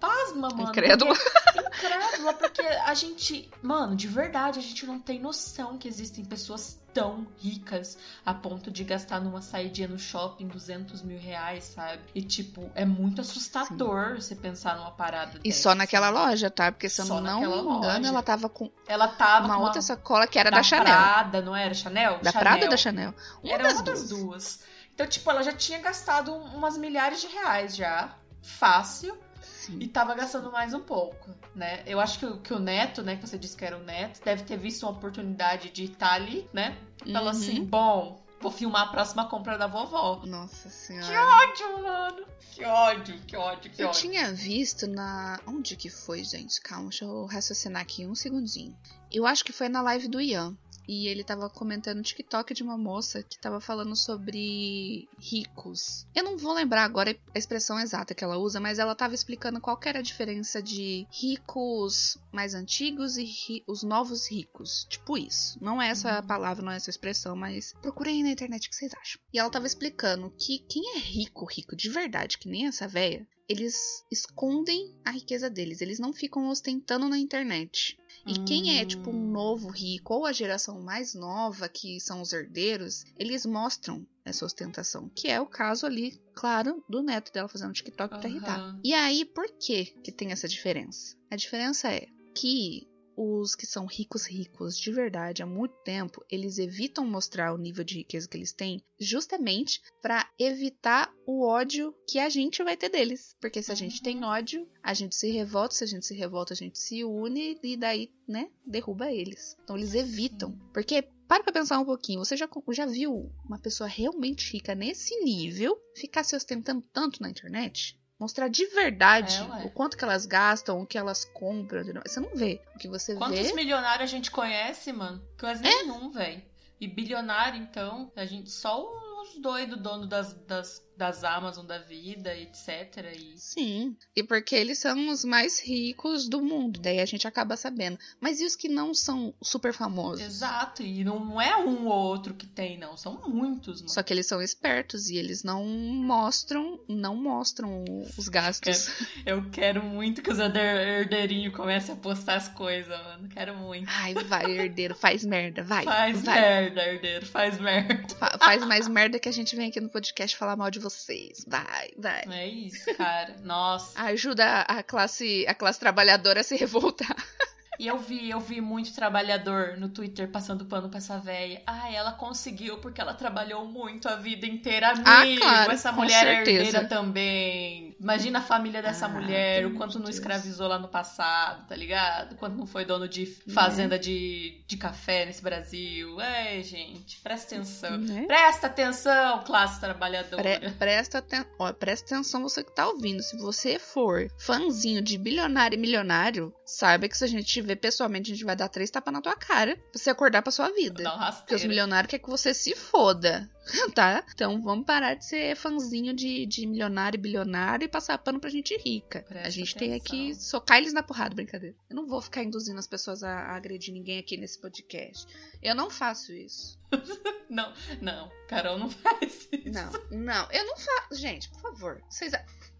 [0.00, 0.62] Pasma, mano.
[0.70, 1.14] Incrédula.
[1.14, 3.50] porque- Incrédula, porque a gente.
[3.62, 8.70] Mano, de verdade, a gente não tem noção que existem pessoas tão ricas a ponto
[8.70, 12.00] de gastar numa saidinha no shopping 200 mil reais, sabe?
[12.14, 16.72] E, tipo, é muito assustador você pensar numa parada E dessa, só naquela loja, tá?
[16.72, 20.26] Porque se eu Só não me engano, ela tava com Ela tava uma outra sacola
[20.26, 20.84] que era da, Chanel.
[20.86, 21.74] Prada, não era?
[21.74, 22.18] Chanel?
[22.22, 22.40] Da Chanel.
[22.40, 23.14] Prada ou da Chanel?
[23.42, 24.00] Uma Era das uma duas.
[24.00, 24.60] das duas.
[24.94, 28.14] Então, tipo, ela já tinha gastado umas milhares de reais já.
[28.42, 29.18] Fácil.
[29.66, 29.78] Sim.
[29.80, 31.82] E tava gastando mais um pouco, né?
[31.86, 33.16] Eu acho que, o- que o Neto, né?
[33.16, 36.48] Que você disse que era o Neto, deve ter visto uma oportunidade de estar ali,
[36.52, 36.76] né?
[37.04, 37.28] Falou Uhum.
[37.28, 40.22] assim: bom, vou filmar a próxima compra da vovó.
[40.24, 41.06] Nossa senhora.
[41.06, 42.26] Que ódio, mano!
[42.52, 44.00] Que ódio, que ódio, que Eu ódio.
[44.00, 45.38] tinha visto na.
[45.46, 46.60] Onde que foi, gente?
[46.60, 48.74] Calma, deixa eu raciocinar aqui um segundinho.
[49.12, 50.56] Eu acho que foi na live do Ian.
[50.88, 56.06] E ele tava comentando no TikTok de uma moça que tava falando sobre ricos.
[56.14, 59.60] Eu não vou lembrar agora a expressão exata que ela usa, mas ela tava explicando
[59.60, 64.86] qual era a diferença de ricos mais antigos e ri- os novos ricos.
[64.88, 65.58] Tipo isso.
[65.62, 66.26] Não é essa Uhum.
[66.26, 69.20] palavra, não é essa expressão, mas procurei aí na internet o que vocês acham.
[69.32, 73.26] E ela tava explicando que quem é rico, rico de verdade, que nem essa véia,
[73.48, 73.76] eles
[74.10, 77.96] escondem a riqueza deles, eles não ficam ostentando na internet.
[78.26, 79.30] E quem é, tipo, um Hum.
[79.32, 85.08] novo rico ou a geração mais nova, que são os herdeiros, eles mostram essa ostentação.
[85.14, 88.60] Que é o caso ali, claro, do neto dela fazendo TikTok pra irritar.
[88.82, 91.16] E aí, por que que tem essa diferença?
[91.30, 92.86] A diferença é que
[93.16, 97.82] os que são ricos ricos de verdade há muito tempo, eles evitam mostrar o nível
[97.82, 102.88] de riqueza que eles têm, justamente para evitar o ódio que a gente vai ter
[102.88, 103.34] deles.
[103.40, 106.52] Porque se a gente tem ódio, a gente se revolta, se a gente se revolta,
[106.52, 109.56] a gente se une e daí, né, derruba eles.
[109.62, 110.58] Então eles evitam.
[110.72, 115.18] Porque para pra pensar um pouquinho, você já, já viu uma pessoa realmente rica nesse
[115.24, 117.98] nível ficar se ostentando tanto na internet?
[118.18, 121.84] Mostrar de verdade É, o quanto que elas gastam, o que elas compram.
[122.06, 122.60] Você não vê.
[122.74, 123.52] O que você Quantos vê.
[123.52, 125.22] milionários a gente conhece, mano?
[125.38, 126.42] Quase nenhum, velho.
[126.80, 128.84] E bilionário, então, a gente só
[129.22, 133.14] os doidos, dono das, das das Amazon da vida, etc.
[133.16, 133.34] E...
[133.36, 137.98] Sim, e porque eles são os mais ricos do mundo, daí a gente acaba sabendo.
[138.20, 140.24] Mas e os que não são super famosos?
[140.24, 143.82] Exato, e não é um ou outro que tem, não, são muitos.
[143.82, 143.92] Mano.
[143.92, 147.84] Só que eles são espertos e eles não mostram, não mostram
[148.16, 148.88] os gastos.
[148.88, 153.28] Eu quero, eu quero muito que os herdeirinhos comecem a postar as coisas, mano.
[153.28, 153.88] Quero muito.
[153.88, 155.84] Ai, vai, herdeiro, faz merda, vai.
[155.84, 156.40] Faz vai.
[156.40, 158.14] merda, herdeiro, faz merda.
[158.14, 161.44] Fa faz mais merda que a gente vem aqui no podcast falar mal de vocês.
[161.46, 162.22] Vai, vai.
[162.30, 163.36] É isso, cara.
[163.42, 164.00] Nossa.
[164.02, 167.16] Ajuda a classe, a classe trabalhadora a se revoltar.
[167.78, 171.62] E eu vi, eu vi muito trabalhador no Twitter passando pano pra essa véia.
[171.66, 174.90] Ah, ela conseguiu porque ela trabalhou muito a vida inteira.
[174.90, 177.96] Amigo, ah, claro, essa mulher é herdeira também.
[177.98, 182.32] Imagina a família dessa ah, mulher, o quanto não escravizou lá no passado, tá ligado?
[182.32, 186.20] O quanto não foi dono de fazenda de, de café nesse Brasil.
[186.20, 187.98] É, gente, presta atenção.
[187.98, 188.24] Né?
[188.26, 190.42] Presta atenção, classe trabalhadora.
[190.42, 191.44] Pre presta, aten
[191.78, 193.22] presta atenção você que tá ouvindo.
[193.22, 198.30] Se você for fãzinho de bilionário e milionário, saiba que se a gente ver pessoalmente,
[198.30, 201.02] a gente vai dar três tapas na tua cara pra você acordar pra sua vida.
[201.12, 203.50] Um Porque os milionários querem que você se foda,
[203.94, 204.24] tá?
[204.32, 208.50] Então vamos parar de ser fãzinho de, de milionário e bilionário e passar pano pra
[208.50, 209.24] gente rica.
[209.28, 209.88] Presta a gente atenção.
[209.88, 211.76] tem aqui socar eles na porrada, brincadeira.
[211.90, 215.26] Eu não vou ficar induzindo as pessoas a, a agredir ninguém aqui nesse podcast.
[215.62, 216.78] Eu não faço isso.
[217.50, 219.72] não, não, Carol não faz isso.
[219.72, 221.14] Não, não, eu não faço.
[221.20, 222.32] Gente, por favor, vocês.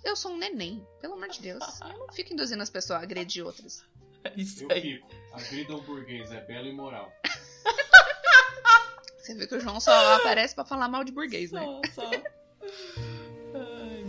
[0.05, 1.81] Eu sou um neném, pelo amor de Deus.
[1.81, 3.85] Eu não fico induzindo as pessoas a agredir outras.
[4.37, 4.83] Isso eu aí.
[4.83, 5.09] fico.
[5.33, 7.12] A vida burguês é bela e moral.
[9.18, 11.64] Você vê que o João só aparece pra falar mal de burguês, né?
[11.92, 12.11] Só, só.
[13.55, 14.05] Ai,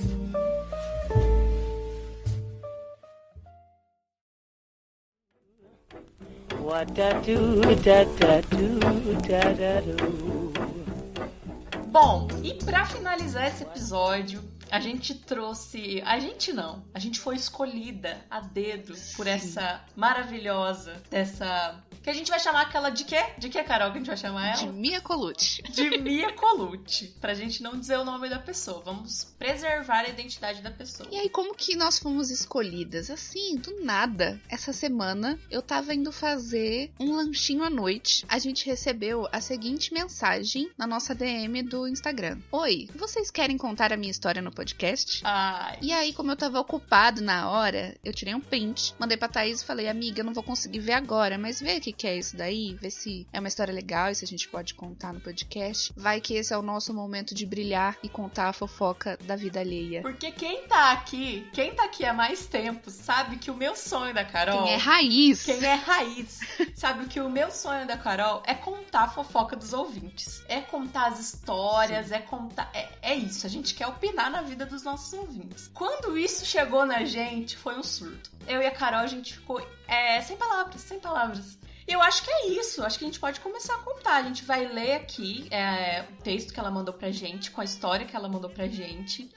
[11.87, 16.01] Bom, e para finalizar esse episódio, a gente trouxe.
[16.05, 16.83] A gente não.
[16.93, 22.61] A gente foi escolhida a dedo por essa maravilhosa, dessa que a gente vai chamar
[22.61, 23.21] aquela de quê?
[23.37, 24.55] De quê, Carol, que a gente vai chamar ela?
[24.55, 25.61] De Mia Colucci.
[25.63, 27.13] De Mia Colucci.
[27.19, 28.81] Pra gente não dizer o nome da pessoa.
[28.85, 31.09] Vamos preservar a identidade da pessoa.
[31.11, 33.11] E aí, como que nós fomos escolhidas?
[33.11, 34.39] Assim, do nada.
[34.47, 38.25] Essa semana, eu tava indo fazer um lanchinho à noite.
[38.29, 42.39] A gente recebeu a seguinte mensagem na nossa DM do Instagram.
[42.53, 45.21] Oi, vocês querem contar a minha história no podcast?
[45.23, 45.77] Ai.
[45.83, 49.61] E aí, como eu tava ocupado na hora, eu tirei um print, mandei pra Thaís
[49.61, 52.35] e falei, amiga, eu não vou conseguir ver agora, mas vê aqui que é isso
[52.35, 55.93] daí, ver se é uma história legal e se a gente pode contar no podcast.
[55.95, 59.59] Vai que esse é o nosso momento de brilhar e contar a fofoca da vida
[59.59, 60.01] alheia.
[60.01, 64.13] Porque quem tá aqui, quem tá aqui há mais tempo, sabe que o meu sonho
[64.13, 64.63] da Carol.
[64.63, 65.43] Quem é raiz.
[65.43, 66.39] Quem é raiz,
[66.73, 70.41] sabe que o meu sonho da Carol é contar a fofoca dos ouvintes.
[70.47, 72.15] É contar as histórias, Sim.
[72.15, 72.71] é contar.
[72.73, 75.69] É, é isso, a gente quer opinar na vida dos nossos ouvintes.
[75.73, 78.31] Quando isso chegou na gente, foi um surto.
[78.47, 81.57] Eu e a Carol, a gente ficou é, sem palavras, sem palavras.
[81.87, 82.83] Eu acho que é isso.
[82.83, 84.15] Acho que a gente pode começar a contar.
[84.15, 87.65] A gente vai ler aqui é, o texto que ela mandou pra gente, com a
[87.65, 89.29] história que ela mandou pra gente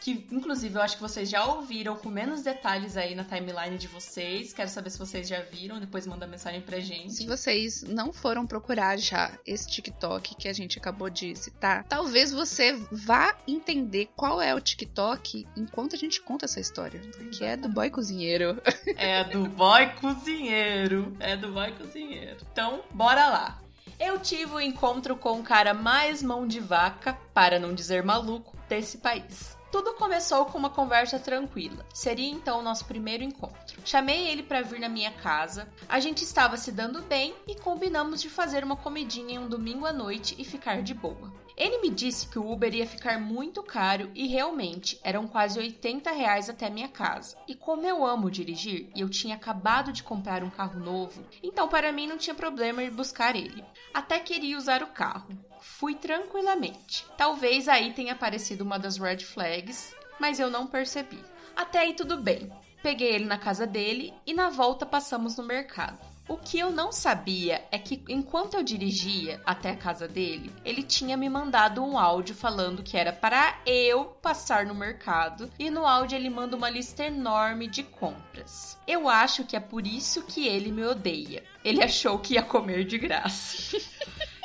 [0.00, 3.88] que inclusive eu acho que vocês já ouviram com menos detalhes aí na timeline de
[3.88, 4.52] vocês.
[4.52, 7.14] Quero saber se vocês já viram, depois manda mensagem pra gente.
[7.14, 12.32] Se vocês não foram procurar já esse TikTok que a gente acabou de citar, talvez
[12.32, 17.00] você vá entender qual é o TikTok enquanto a gente conta essa história,
[17.32, 18.60] que é do boy cozinheiro.
[18.96, 22.38] É do boy cozinheiro, é do boy cozinheiro.
[22.52, 23.60] Então, bora lá.
[23.98, 28.02] Eu tive o um encontro com o cara mais mão de vaca, para não dizer
[28.02, 29.57] maluco, desse país.
[29.70, 31.84] Tudo começou com uma conversa tranquila.
[31.92, 33.80] Seria então o nosso primeiro encontro.
[33.84, 35.68] Chamei ele para vir na minha casa.
[35.86, 39.84] A gente estava se dando bem e combinamos de fazer uma comidinha em um domingo
[39.84, 41.32] à noite e ficar de boa.
[41.54, 46.12] Ele me disse que o Uber ia ficar muito caro e realmente eram quase 80
[46.12, 47.36] reais até minha casa.
[47.46, 51.68] E como eu amo dirigir e eu tinha acabado de comprar um carro novo, então
[51.68, 53.64] para mim não tinha problema ir buscar ele.
[53.92, 55.28] Até queria usar o carro.
[55.60, 57.06] Fui tranquilamente.
[57.16, 61.22] Talvez aí tenha aparecido uma das red flags, mas eu não percebi.
[61.56, 62.50] Até aí tudo bem.
[62.82, 65.98] Peguei ele na casa dele e na volta passamos no mercado.
[66.28, 70.82] O que eu não sabia é que enquanto eu dirigia até a casa dele, ele
[70.82, 75.86] tinha me mandado um áudio falando que era para eu passar no mercado e no
[75.86, 78.78] áudio ele manda uma lista enorme de compras.
[78.86, 81.42] Eu acho que é por isso que ele me odeia.
[81.64, 83.78] Ele achou que ia comer de graça.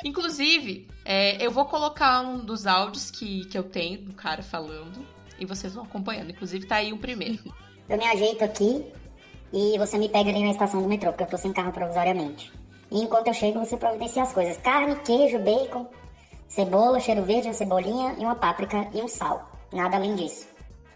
[0.04, 5.04] Inclusive, é, eu vou colocar um dos áudios que, que eu tenho do cara falando
[5.38, 6.30] e vocês vão acompanhando.
[6.30, 7.42] Inclusive, tá aí o primeiro.
[7.86, 8.82] Eu me ajeito aqui
[9.52, 12.50] e você me pega ali na estação do metrô, porque eu tô sem carro provisoriamente.
[12.90, 15.86] E enquanto eu chego, você providencia as coisas: carne, queijo, bacon,
[16.48, 19.50] cebola, cheiro verde, uma cebolinha e uma páprica e um sal.
[19.70, 20.46] Nada além disso.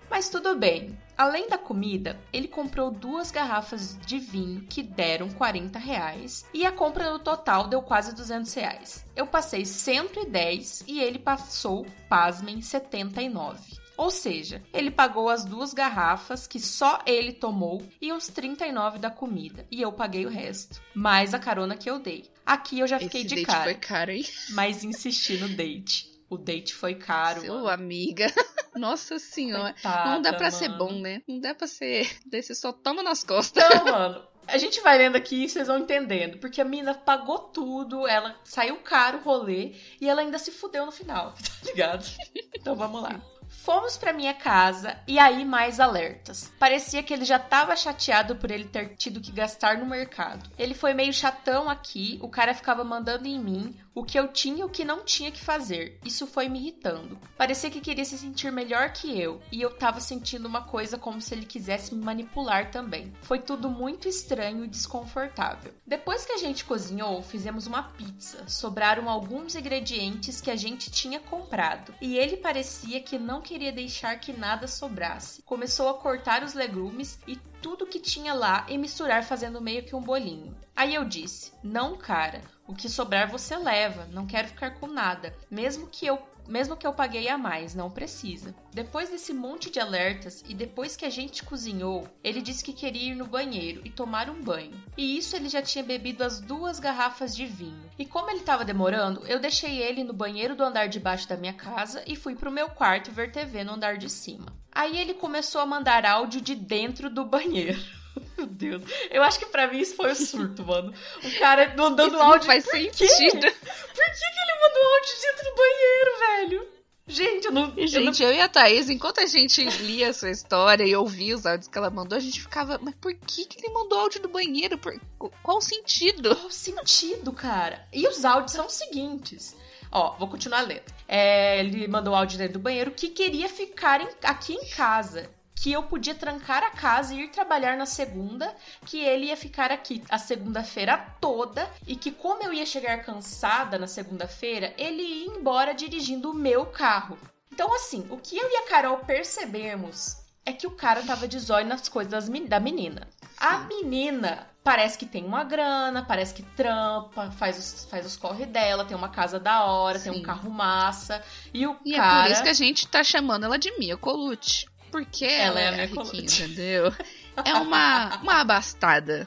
[0.08, 0.96] Mas tudo bem.
[1.18, 6.70] Além da comida, ele comprou duas garrafas de vinho que deram 40 reais e a
[6.70, 9.04] compra no total deu quase 200 reais.
[9.16, 13.78] Eu passei 110 e ele passou, pasmem, 79.
[13.96, 19.10] Ou seja, ele pagou as duas garrafas que só ele tomou e uns 39 da
[19.10, 19.66] comida.
[19.72, 20.80] E eu paguei o resto.
[20.94, 22.30] Mais a carona que eu dei.
[22.46, 23.64] Aqui eu já fiquei Esse de date cara.
[23.64, 24.24] foi caro, hein?
[24.50, 26.07] Mas insisti no date.
[26.30, 27.40] O date foi caro.
[27.40, 27.68] Seu mano.
[27.68, 28.26] amiga.
[28.76, 29.72] Nossa senhora.
[29.72, 30.78] Coitada, não dá pra ser mano.
[30.78, 31.22] bom, né?
[31.26, 32.08] Não dá pra ser.
[32.26, 33.62] Desse só toma nas costas.
[33.70, 34.28] Não, mano.
[34.46, 36.38] A gente vai lendo aqui e vocês vão entendendo.
[36.38, 40.86] Porque a mina pagou tudo, ela saiu caro o rolê e ela ainda se fudeu
[40.86, 42.06] no final, tá ligado?
[42.54, 43.20] Então vamos lá.
[43.48, 46.52] Fomos pra minha casa e aí mais alertas.
[46.58, 50.48] Parecia que ele já tava chateado por ele ter tido que gastar no mercado.
[50.58, 54.60] Ele foi meio chatão aqui, o cara ficava mandando em mim o que eu tinha
[54.60, 55.98] e o que não tinha que fazer.
[56.04, 57.18] Isso foi me irritando.
[57.36, 61.20] Parecia que queria se sentir melhor que eu e eu tava sentindo uma coisa como
[61.20, 63.12] se ele quisesse me manipular também.
[63.22, 65.74] Foi tudo muito estranho e desconfortável.
[65.84, 68.48] Depois que a gente cozinhou, fizemos uma pizza.
[68.48, 74.18] Sobraram alguns ingredientes que a gente tinha comprado e ele parecia que não queria deixar
[74.20, 75.42] que nada sobrasse.
[75.42, 79.96] Começou a cortar os legumes e tudo que tinha lá e misturar fazendo meio que
[79.96, 80.56] um bolinho.
[80.76, 85.34] Aí eu disse: "Não, cara, o que sobrar você leva, não quero ficar com nada,
[85.50, 88.54] mesmo que eu mesmo que eu paguei a mais, não precisa.
[88.72, 93.12] Depois desse monte de alertas e depois que a gente cozinhou, ele disse que queria
[93.12, 94.72] ir no banheiro e tomar um banho.
[94.96, 97.90] E isso ele já tinha bebido as duas garrafas de vinho.
[97.98, 101.36] E como ele estava demorando, eu deixei ele no banheiro do andar de baixo da
[101.36, 104.46] minha casa e fui pro meu quarto ver TV no andar de cima.
[104.72, 107.78] Aí ele começou a mandar áudio de dentro do banheiro.
[108.36, 108.82] Meu Deus.
[109.10, 110.92] Eu acho que pra mim isso foi o surto, mano.
[111.24, 112.46] O cara mandando Isso não áudio.
[112.46, 112.90] faz Por quê?
[113.08, 113.40] sentido.
[113.40, 116.78] Por que, que ele mandou áudio dentro do banheiro, velho?
[117.10, 117.62] Gente, eu não.
[117.70, 120.94] eu não- Gente, eu e a Thaís, enquanto a gente lia a sua história e
[120.94, 123.98] ouvia os áudios que ela mandou, a gente ficava, mas por que, que ele mandou
[123.98, 124.76] áudio do banheiro?
[124.76, 125.00] Por-
[125.42, 126.36] Qual o sentido?
[126.36, 127.86] Qual o sentido, cara?
[127.94, 129.56] E os áudios são os seguintes.
[129.90, 130.82] Ó, vou continuar lendo.
[131.08, 135.30] É, ele mandou áudio dentro do banheiro que queria ficar em- aqui em casa.
[135.60, 138.54] Que eu podia trancar a casa e ir trabalhar na segunda.
[138.86, 141.68] Que ele ia ficar aqui a segunda-feira toda.
[141.86, 146.66] E que, como eu ia chegar cansada na segunda-feira, ele ia embora dirigindo o meu
[146.66, 147.18] carro.
[147.52, 150.16] Então, assim, o que eu e a Carol percebemos
[150.46, 153.06] é que o cara tava de zóio nas coisas da menina.
[153.36, 158.46] A menina parece que tem uma grana, parece que trampa, faz os, faz os corre
[158.46, 160.20] dela, tem uma casa da hora, tem Sim.
[160.20, 161.22] um carro massa.
[161.52, 162.22] E o E é cara.
[162.22, 164.66] por isso que a gente tá chamando ela de Mia Colucci.
[164.90, 166.92] Porque Ela ela, é a é a Mia riquinha, entendeu?
[167.44, 169.24] É uma, uma abastada.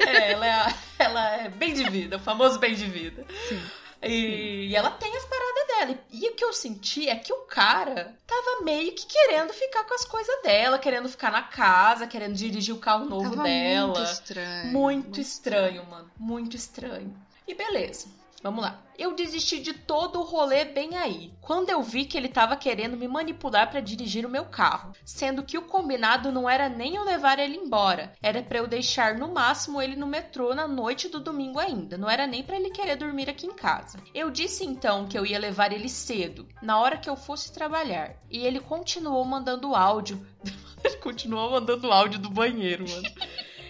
[0.00, 3.24] É, ela é, a- ela é bem de vida, o famoso bem de vida.
[3.48, 3.62] Sim.
[4.02, 5.98] E, e ela tem as paradas dela.
[6.10, 9.84] E, e o que eu senti é que o cara tava meio que querendo ficar
[9.84, 13.86] com as coisas dela, querendo ficar na casa, querendo dirigir o carro novo Tava dela.
[13.86, 14.72] muito estranho.
[14.72, 16.10] Muito estranho, mano.
[16.18, 17.16] Muito estranho.
[17.46, 18.08] E beleza.
[18.42, 18.80] Vamos lá.
[18.96, 21.32] Eu desisti de todo o rolê bem aí.
[21.40, 25.42] Quando eu vi que ele tava querendo me manipular pra dirigir o meu carro, sendo
[25.42, 29.32] que o combinado não era nem eu levar ele embora, era pra eu deixar no
[29.32, 32.96] máximo ele no metrô na noite do domingo ainda, não era nem pra ele querer
[32.96, 33.98] dormir aqui em casa.
[34.14, 38.14] Eu disse então que eu ia levar ele cedo, na hora que eu fosse trabalhar,
[38.30, 40.24] e ele continuou mandando áudio.
[40.84, 43.08] ele continuou mandando áudio do banheiro, mano.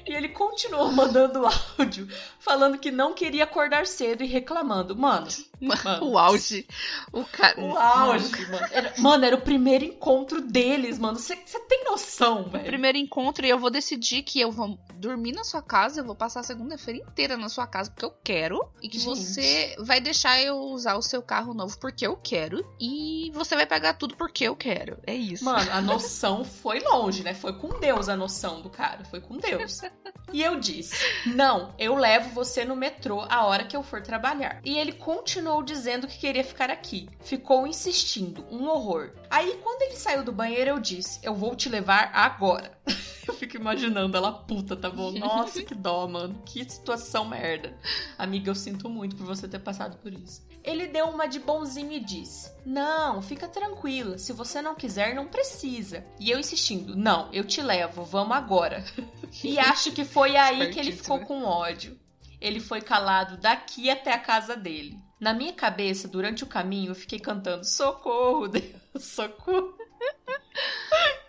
[0.08, 1.42] E ele continuou mandando
[1.78, 2.08] áudio,
[2.48, 4.96] falando que não queria acordar cedo e reclamando.
[4.96, 5.28] Mano,
[5.60, 6.10] Mano.
[6.10, 6.66] O auge.
[7.12, 7.60] O cara.
[7.60, 8.66] o auge, mano.
[8.70, 11.18] Era, mano, era o primeiro encontro deles, mano.
[11.18, 12.64] Você tem noção, velho?
[12.64, 16.14] Primeiro encontro e eu vou decidir que eu vou dormir na sua casa, eu vou
[16.14, 18.68] passar a segunda-feira inteira na sua casa porque eu quero.
[18.80, 19.16] E que Gente.
[19.16, 22.64] você vai deixar eu usar o seu carro novo porque eu quero.
[22.80, 24.98] E você vai pagar tudo porque eu quero.
[25.06, 25.44] É isso.
[25.44, 27.34] Mano, a noção foi longe, né?
[27.34, 29.04] Foi com Deus a noção do cara.
[29.04, 29.80] Foi com Deus.
[30.30, 30.94] E eu disse:
[31.26, 34.60] Não, eu levo você no metrô a hora que eu for trabalhar.
[34.64, 37.08] E ele continuou dizendo que queria ficar aqui.
[37.20, 39.10] Ficou insistindo, um horror.
[39.28, 42.78] Aí, quando ele saiu do banheiro, eu disse: Eu vou te levar agora.
[43.28, 45.12] Eu fico imaginando ela puta, tá bom?
[45.12, 46.40] Nossa, que dó, mano.
[46.46, 47.76] Que situação merda.
[48.16, 50.42] Amiga, eu sinto muito por você ter passado por isso.
[50.64, 54.16] Ele deu uma de bonzinho e disse: Não, fica tranquila.
[54.16, 56.06] Se você não quiser, não precisa.
[56.18, 58.82] E eu insistindo: Não, eu te levo, vamos agora.
[59.44, 61.98] E acho que foi aí que ele ficou com ódio.
[62.40, 64.98] Ele foi calado daqui até a casa dele.
[65.18, 69.76] Na minha cabeça, durante o caminho, eu fiquei cantando: Socorro, Deus, socorro.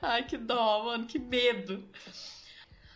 [0.01, 1.87] Ai, que dó, mano, que medo.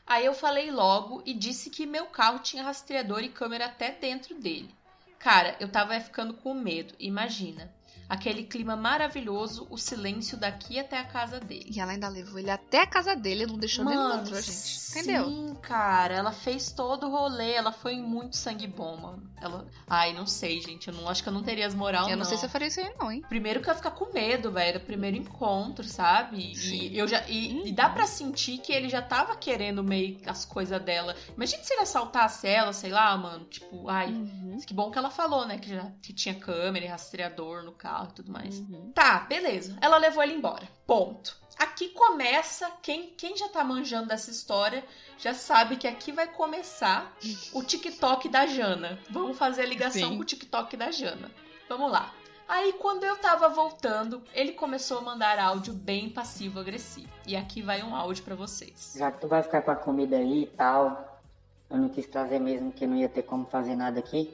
[0.05, 4.35] Aí eu falei logo e disse que meu carro tinha rastreador e câmera até dentro
[4.35, 4.73] dele.
[5.17, 7.73] Cara, eu tava ficando com medo, imagina.
[8.09, 11.69] Aquele clima maravilhoso, o silêncio daqui até a casa dele.
[11.73, 14.91] E ela ainda levou ele até a casa dele, não deixou Mano, outro, gente.
[14.91, 15.25] Entendeu?
[15.25, 19.23] Sim, cara, ela fez todo o rolê, ela foi muito sangue bom, mano.
[19.41, 19.65] Ela.
[19.89, 20.87] Ai, não sei, gente.
[20.87, 22.67] Eu não acho que eu não teria as moral, eu não, sei se eu faria
[22.67, 23.21] isso aí, não, hein?
[23.27, 26.55] Primeiro que eu ia ficar com medo, velho, do primeiro encontro, sabe?
[26.55, 26.89] Sim.
[26.89, 30.45] E eu já e, e dá pra sentir que ele já tava querendo meio as
[30.45, 31.15] coisas dela.
[31.35, 34.57] Imagina se ele assaltasse ela, sei lá, mano, tipo, ai, Uhum.
[34.65, 37.92] que bom que ela falou, né, que já que tinha câmera e rastreador no carro
[38.09, 38.59] e tudo mais.
[38.59, 38.91] Uhum.
[38.93, 39.77] Tá, beleza.
[39.81, 40.67] Ela levou ele embora.
[40.85, 41.37] Ponto.
[41.57, 44.83] Aqui começa, quem, quem já tá manjando dessa história
[45.17, 47.15] já sabe que aqui vai começar
[47.53, 48.99] o TikTok da Jana.
[49.09, 50.15] Vamos fazer a ligação Sim.
[50.17, 51.29] com o TikTok da Jana.
[51.69, 52.11] Vamos lá.
[52.47, 57.09] Aí, quando eu tava voltando, ele começou a mandar áudio bem passivo-agressivo.
[57.25, 58.95] E aqui vai um áudio pra vocês.
[58.97, 61.21] Já que tu vai ficar com a comida aí e tal,
[61.69, 64.31] eu não quis trazer mesmo que não ia ter como fazer nada aqui.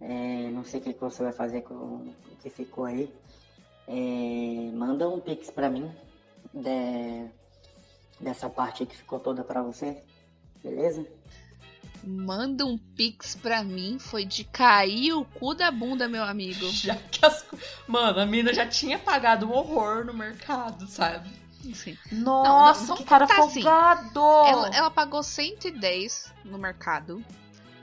[0.00, 3.12] É, não sei o que, que você vai fazer com o que ficou aí.
[3.86, 5.90] É, manda um pix pra mim
[6.54, 7.28] de-
[8.20, 10.02] dessa parte aí que ficou toda pra você,
[10.62, 11.04] beleza?
[12.02, 16.66] Manda um pix pra mim, foi de cair o cu da bunda, meu amigo.
[16.72, 17.44] Já que as...
[17.86, 21.28] Mano, a mina já tinha pagado um horror no mercado, sabe?
[21.62, 21.98] Enfim.
[22.10, 23.62] Nossa, que cara contar assim.
[23.62, 24.18] folgado!
[24.46, 27.22] Ela, ela pagou 110 no mercado.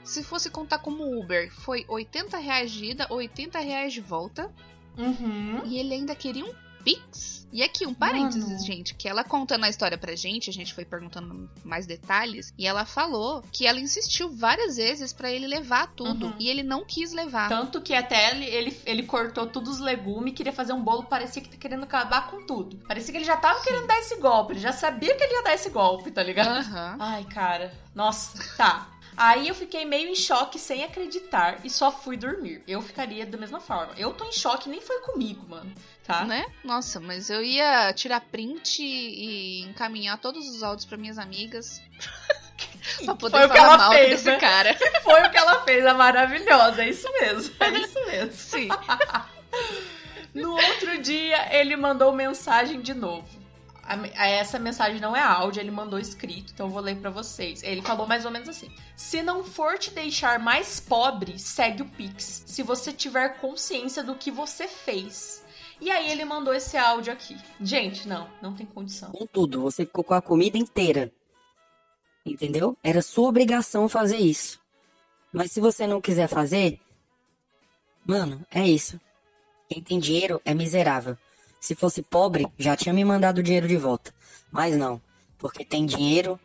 [0.08, 4.50] Se fosse contar como Uber, foi 80 reais de ida, 80 reais de volta.
[4.96, 5.60] Uhum.
[5.66, 7.46] E ele ainda queria um Pix.
[7.52, 8.64] E aqui, um parênteses, Mano.
[8.64, 12.66] gente, que ela contando a história pra gente, a gente foi perguntando mais detalhes, e
[12.66, 16.28] ela falou que ela insistiu várias vezes pra ele levar tudo.
[16.28, 16.34] Uhum.
[16.38, 17.50] E ele não quis levar.
[17.50, 21.42] Tanto que até ele, ele, ele cortou todos os legumes, queria fazer um bolo, parecia
[21.42, 22.78] que tá querendo acabar com tudo.
[22.86, 25.42] Parecia que ele já tava querendo dar esse golpe, ele já sabia que ele ia
[25.42, 26.48] dar esse golpe, tá ligado?
[26.48, 26.96] Aham.
[26.98, 27.74] Ai, cara.
[27.94, 28.97] Nossa, tá.
[29.18, 32.62] Aí eu fiquei meio em choque, sem acreditar, e só fui dormir.
[32.68, 33.92] Eu ficaria da mesma forma.
[33.96, 35.72] Eu tô em choque, nem foi comigo, mano.
[36.06, 36.24] Tá?
[36.24, 36.46] Né?
[36.62, 41.82] Nossa, mas eu ia tirar print e encaminhar todos os áudios pra minhas amigas
[43.04, 44.38] pra poder Foi o que falar ela mal fez, desse né?
[44.38, 44.78] cara.
[45.02, 46.84] Foi o que ela fez, a maravilhosa.
[46.84, 48.32] É isso mesmo, é isso mesmo.
[48.32, 48.68] Sim.
[50.32, 53.28] No outro dia, ele mandou mensagem de novo.
[53.88, 57.62] A Essa mensagem não é áudio, ele mandou escrito, então eu vou ler pra vocês.
[57.62, 61.88] Ele falou mais ou menos assim: Se não for te deixar mais pobre, segue o
[61.88, 62.44] Pix.
[62.46, 65.42] Se você tiver consciência do que você fez.
[65.80, 67.36] E aí ele mandou esse áudio aqui.
[67.60, 69.10] Gente, não, não tem condição.
[69.12, 71.10] Com tudo, você ficou com a comida inteira.
[72.26, 72.76] Entendeu?
[72.82, 74.60] Era sua obrigação fazer isso.
[75.32, 76.78] Mas se você não quiser fazer,
[78.04, 79.00] mano, é isso.
[79.68, 81.16] Quem tem dinheiro é miserável.
[81.60, 84.14] Se fosse pobre, já tinha me mandado o dinheiro de volta.
[84.50, 85.00] Mas não,
[85.38, 86.38] porque tem dinheiro,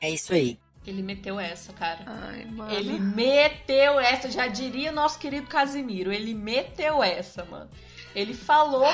[0.00, 0.58] é isso aí.
[0.86, 2.04] Ele meteu essa, cara.
[2.06, 2.72] Ai, mano.
[2.72, 6.12] Ele meteu essa, já diria nosso querido Casimiro.
[6.12, 7.70] Ele meteu essa, mano.
[8.14, 8.86] Ele falou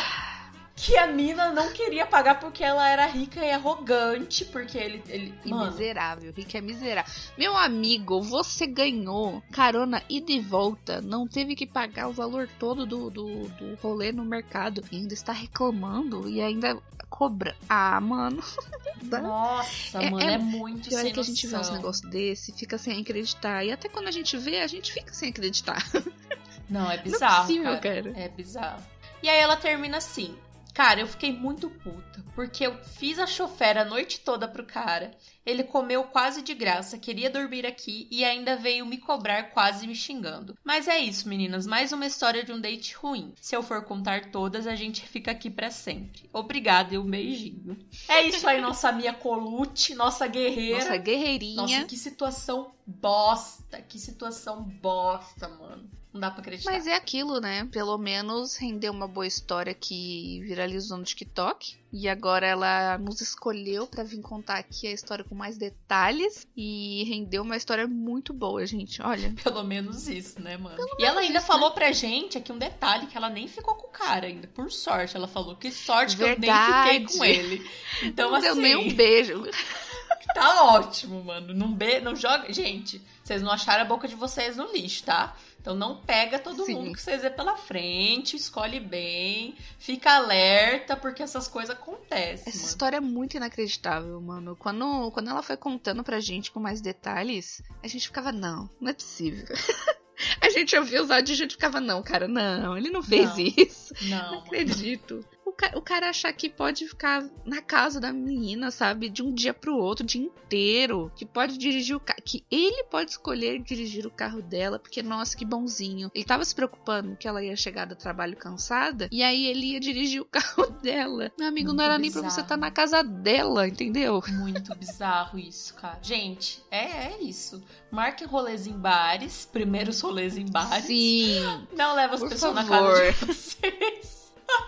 [0.77, 5.03] que a mina não queria pagar porque ela era rica e arrogante, porque ele.
[5.09, 7.13] ele E mano, miserável, Rick é miserável.
[7.37, 11.01] Meu amigo, você ganhou carona e de volta.
[11.03, 14.83] Não teve que pagar o valor todo do, do, do rolê no mercado.
[14.91, 16.79] E ainda está reclamando e ainda
[17.11, 17.55] cobra.
[17.69, 18.43] Ah, mano.
[19.03, 21.75] Nossa, É- mano, é é, muito sem é que a gente vê uns noção.
[21.77, 23.65] negócios desse, fica sem acreditar.
[23.65, 25.85] E até quando a gente vê, a gente fica sem acreditar.
[25.93, 26.05] Não, é
[26.71, 27.43] Não é bizarro.
[27.43, 27.81] possível, cara.
[27.81, 28.13] cara.
[28.17, 28.83] É bizarro.
[29.23, 30.35] E aí ela termina assim.
[30.75, 35.11] Cara, eu fiquei muito puta, porque eu fiz a chofera a noite toda pro cara.
[35.45, 39.95] Ele comeu quase de graça, queria dormir aqui e ainda veio me cobrar quase me
[39.95, 40.57] xingando.
[40.65, 43.35] Mas é isso, meninas, mais uma história de um date ruim.
[43.41, 46.29] Se eu for contar todas, a gente fica aqui pra sempre.
[46.33, 47.77] Obrigada e um beijinho.
[48.09, 50.79] É isso aí, nossa Mia Colute, nossa guerreira.
[50.79, 51.57] Nossa, guerreirinha.
[51.57, 56.00] Nossa, que situação bosta, que situação bosta, mano.
[56.13, 56.73] Não dá pra acreditar.
[56.73, 57.69] Mas é aquilo, né?
[57.71, 61.79] Pelo menos rendeu uma boa história que viralizou no TikTok.
[61.93, 66.49] E agora ela nos escolheu pra vir contar aqui a história com mais detalhes.
[66.57, 69.01] E rendeu uma história muito boa, gente.
[69.03, 69.33] Olha.
[69.43, 70.77] Pelo menos isso, né, mano?
[70.99, 73.91] e ela ainda falou pra gente aqui um detalhe que ela nem ficou com o
[73.91, 74.49] cara ainda.
[74.49, 76.91] Por sorte, ela falou que sorte que eu nem Verdade.
[76.91, 77.71] fiquei com ele.
[78.03, 79.45] Então, não assim, deu nem um beijo.
[80.35, 81.53] tá ótimo, mano.
[81.55, 82.01] Não, be...
[82.01, 82.53] não joga.
[82.53, 85.37] Gente, vocês não acharam a boca de vocês no lixo, tá?
[85.61, 86.75] Então não pega todo Sim.
[86.75, 92.57] mundo que vocês vê pela frente, escolhe bem, fica alerta, porque essas coisas acontecem, Essa
[92.59, 92.69] mano.
[92.69, 94.57] história é muito inacreditável, mano.
[94.57, 98.91] Quando, quando ela foi contando pra gente com mais detalhes, a gente ficava, não, não
[98.91, 99.45] é possível.
[100.41, 103.29] a gente ouvia os áudios e a gente ficava, não, cara, não, ele não fez
[103.31, 103.39] Não.
[103.39, 103.95] isso.
[104.03, 104.43] Não Não, mano.
[104.47, 105.17] acredito.
[105.17, 105.40] O ca-
[105.75, 109.09] o cara achar que pode ficar na casa da menina, sabe?
[109.09, 111.11] De um dia pro outro, o dia inteiro.
[111.17, 112.21] Que pode dirigir o carro.
[112.25, 116.11] Que ele pode escolher dirigir o carro dela, porque, nossa, que bonzinho.
[116.15, 119.09] Ele tava se preocupando que ela ia chegar do trabalho cansada.
[119.11, 121.31] E aí ele ia dirigir o carro dela.
[121.39, 122.43] Meu amigo, não Muito era nem pra você bizarro.
[122.43, 124.23] estar na casa dela, entendeu?
[124.29, 125.99] Muito bizarro isso, cara.
[126.03, 127.63] Gente, é, é isso.
[127.91, 130.85] Marquem rolês em bares, primeiros rolês em bares.
[130.87, 131.41] Sim,
[131.77, 132.95] Não leva as pessoas na favor.
[132.95, 134.20] casa de vocês.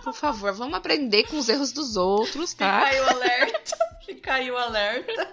[0.02, 2.84] Por favor, vamos aprender com os erros dos outros, Fica tá?
[2.84, 3.78] aí o alerta.
[4.04, 5.32] Fica aí o alerta.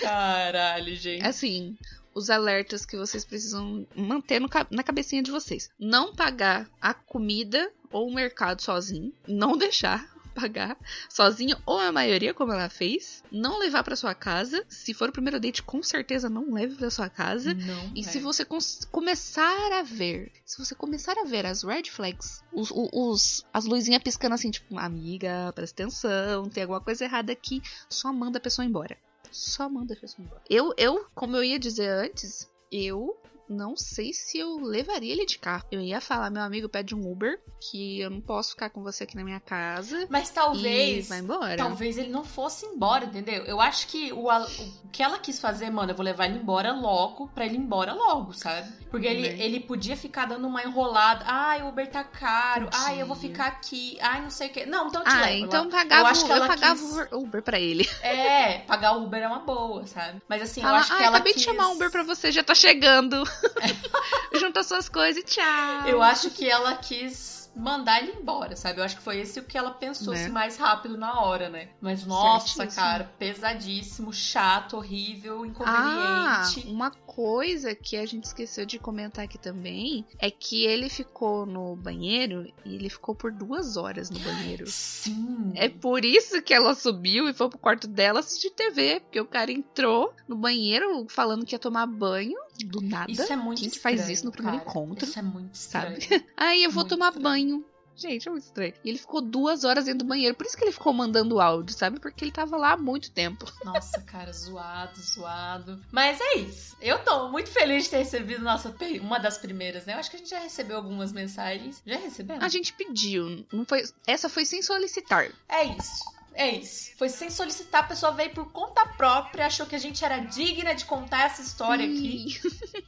[0.00, 1.26] Caralho, gente.
[1.26, 1.76] Assim,
[2.14, 5.70] os alertas que vocês precisam manter no na cabecinha de vocês.
[5.78, 9.12] Não pagar a comida ou o mercado sozinho.
[9.26, 10.08] Não deixar
[10.40, 10.76] pagar
[11.08, 13.22] sozinho ou a maioria, como ela fez.
[13.30, 14.64] Não levar pra sua casa.
[14.68, 17.54] Se for o primeiro date, com certeza não leve pra sua casa.
[17.54, 17.92] Não.
[17.94, 18.02] E é.
[18.02, 18.44] se você
[18.90, 24.02] começar a ver, se você começar a ver as red flags, os, os- as luzinhas
[24.02, 28.64] piscando assim, tipo, amiga, presta atenção, tem alguma coisa errada aqui, só manda a pessoa
[28.64, 28.96] embora.
[29.30, 30.42] Só manda a pessoa embora.
[30.48, 33.16] Eu, eu, como eu ia dizer antes, eu
[33.48, 35.64] não sei se eu levaria ele de carro.
[35.70, 37.40] Eu ia falar, meu amigo, pede um Uber,
[37.70, 40.06] que eu não posso ficar com você aqui na minha casa.
[40.10, 41.08] Mas E talvez.
[41.08, 41.56] vai embora.
[41.56, 43.44] Talvez ele não fosse embora, entendeu?
[43.44, 46.72] Eu acho que o, o que ela quis fazer, mano, eu vou levar ele embora
[46.72, 48.70] logo, pra ele ir embora logo, sabe?
[48.90, 49.42] Porque ele, Né?
[49.44, 51.24] ele podia ficar dando uma enrolada.
[51.26, 52.68] Ai, o Uber tá caro.
[52.72, 53.30] Ai, eu vou Podia.
[53.30, 53.98] ficar aqui.
[54.00, 54.64] Ai, não sei o quê.
[54.66, 55.44] Não, então eu te Ah, levo.
[55.46, 57.88] então Eu- pagava, eu acho que eu ela pagava quis- Uber- pra ele.
[58.02, 60.22] É, pagar o Uber é uma boa, sabe?
[60.28, 61.42] Mas assim, eu Fala, acho que ah, ela acabei quis...
[61.42, 63.22] de chamar um Uber pra você, já tá chegando.
[64.38, 65.86] Junta suas coisas e tchau.
[65.86, 68.78] Eu acho que ela quis mandar ele embora, sabe?
[68.78, 70.22] Eu acho que foi esse o que ela pensou Né?
[70.22, 71.70] assim, mais rápido na hora, né?
[71.80, 72.76] Mas nossa, Certíssimo.
[72.80, 76.68] cara, pesadíssimo, chato, horrível, Ah, inconveniente.
[76.72, 81.74] uma coisa que a gente esqueceu de comentar aqui também é que ele ficou no
[81.74, 84.64] banheiro e ele ficou por duas horas no banheiro.
[84.68, 85.50] Sim.
[85.56, 89.26] É por isso que ela subiu e foi pro quarto dela assistir TV, porque o
[89.26, 93.10] cara entrou no banheiro falando que ia tomar banho do nada.
[93.10, 94.70] Isso é muito Quem que faz estranho, isso no primeiro cara.
[94.70, 95.04] encontro?
[95.04, 95.98] Isso é muito Sabe?
[95.98, 96.24] estranho.
[96.36, 97.22] Aí eu vou Muito tomar estranho.
[97.22, 97.64] banho.
[97.98, 98.72] Gente, é muito estranho.
[98.84, 100.32] E ele ficou duas horas dentro do banheiro.
[100.36, 101.98] Por isso que ele ficou mandando áudio, sabe?
[101.98, 103.44] Porque ele tava lá há muito tempo.
[103.64, 105.84] Nossa, cara, zoado, zoado.
[105.90, 106.76] Mas é isso.
[106.80, 109.94] Eu tô muito feliz de ter recebido nossa uma das primeiras, né?
[109.94, 111.82] Eu acho que a gente já recebeu algumas mensagens.
[111.84, 112.44] Já recebemos?
[112.44, 113.44] A gente pediu.
[113.52, 113.82] Não foi...
[114.06, 115.32] Essa foi sem solicitar.
[115.48, 116.04] É isso.
[116.38, 116.92] É isso.
[116.96, 120.72] Foi sem solicitar, a pessoa veio por conta própria, achou que a gente era digna
[120.72, 122.40] de contar essa história aqui.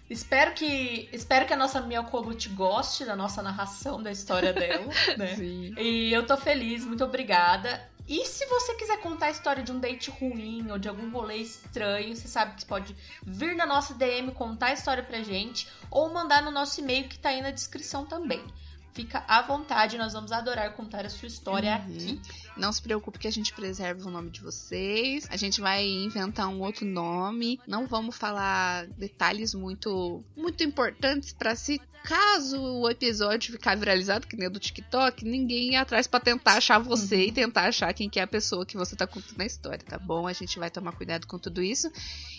[0.09, 4.87] Espero que, espero que a nossa Mia Colucci goste da nossa narração da história dela,
[5.19, 5.35] né?
[5.35, 5.75] Sim.
[5.77, 7.91] E eu tô feliz, muito obrigada.
[8.07, 11.39] E se você quiser contar a história de um date ruim ou de algum rolê
[11.39, 12.95] estranho, você sabe que pode
[13.25, 17.19] vir na nossa DM contar a história pra gente ou mandar no nosso e-mail que
[17.19, 18.45] tá aí na descrição também.
[18.93, 21.95] Fica à vontade, nós vamos adorar contar a sua história Uhum.
[21.95, 22.21] aqui.
[22.57, 25.27] Não se preocupe que a gente preserva o nome de vocês.
[25.31, 27.61] A gente vai inventar um outro nome.
[27.67, 34.35] Não vamos falar detalhes muito muito importantes pra se caso o episódio ficar viralizado, que
[34.37, 38.09] nem o do TikTok, ninguém ir atrás pra tentar achar você e tentar achar quem
[38.09, 40.27] que é a pessoa que você tá contando a história, tá bom?
[40.27, 41.91] A gente vai tomar cuidado com tudo isso.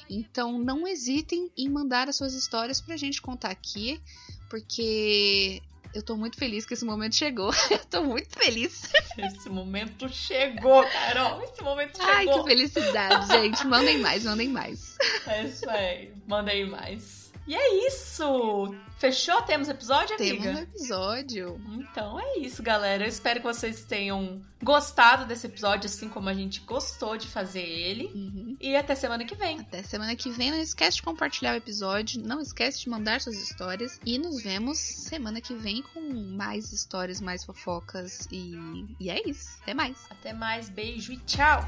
[0.10, 4.02] Então não hesitem em mandar as suas histórias pra gente contar aqui,
[4.50, 5.62] porque
[5.94, 7.52] eu tô muito feliz que esse momento chegou.
[7.70, 8.92] eu tô muito feliz.
[9.18, 11.42] Esse momento chegou, Carol.
[11.44, 12.48] Esse momento Ai, que chegou.
[12.48, 13.66] felicidade, gente.
[13.68, 14.98] Mandem mais, mandem mais.
[15.28, 16.14] É isso aí.
[16.28, 17.21] Mandei mais.
[17.52, 18.74] E é isso.
[18.98, 19.42] Fechou?
[19.42, 20.60] Temos episódio, Temos amiga?
[20.60, 21.62] um episódio.
[21.74, 23.04] Então é isso, galera.
[23.04, 27.60] Eu espero que vocês tenham gostado desse episódio, assim como a gente gostou de fazer
[27.60, 28.06] ele.
[28.16, 28.56] Uhum.
[28.58, 29.60] E até semana que vem.
[29.60, 30.50] Até semana que vem.
[30.50, 32.24] Não esquece de compartilhar o episódio.
[32.26, 34.00] Não esquece de mandar suas histórias.
[34.06, 38.30] E nos vemos semana que vem com mais histórias, mais fofocas.
[38.32, 38.56] E,
[38.98, 39.58] e é isso.
[39.62, 39.98] Até mais.
[40.10, 40.70] Até mais.
[40.70, 41.68] Beijo e tchau.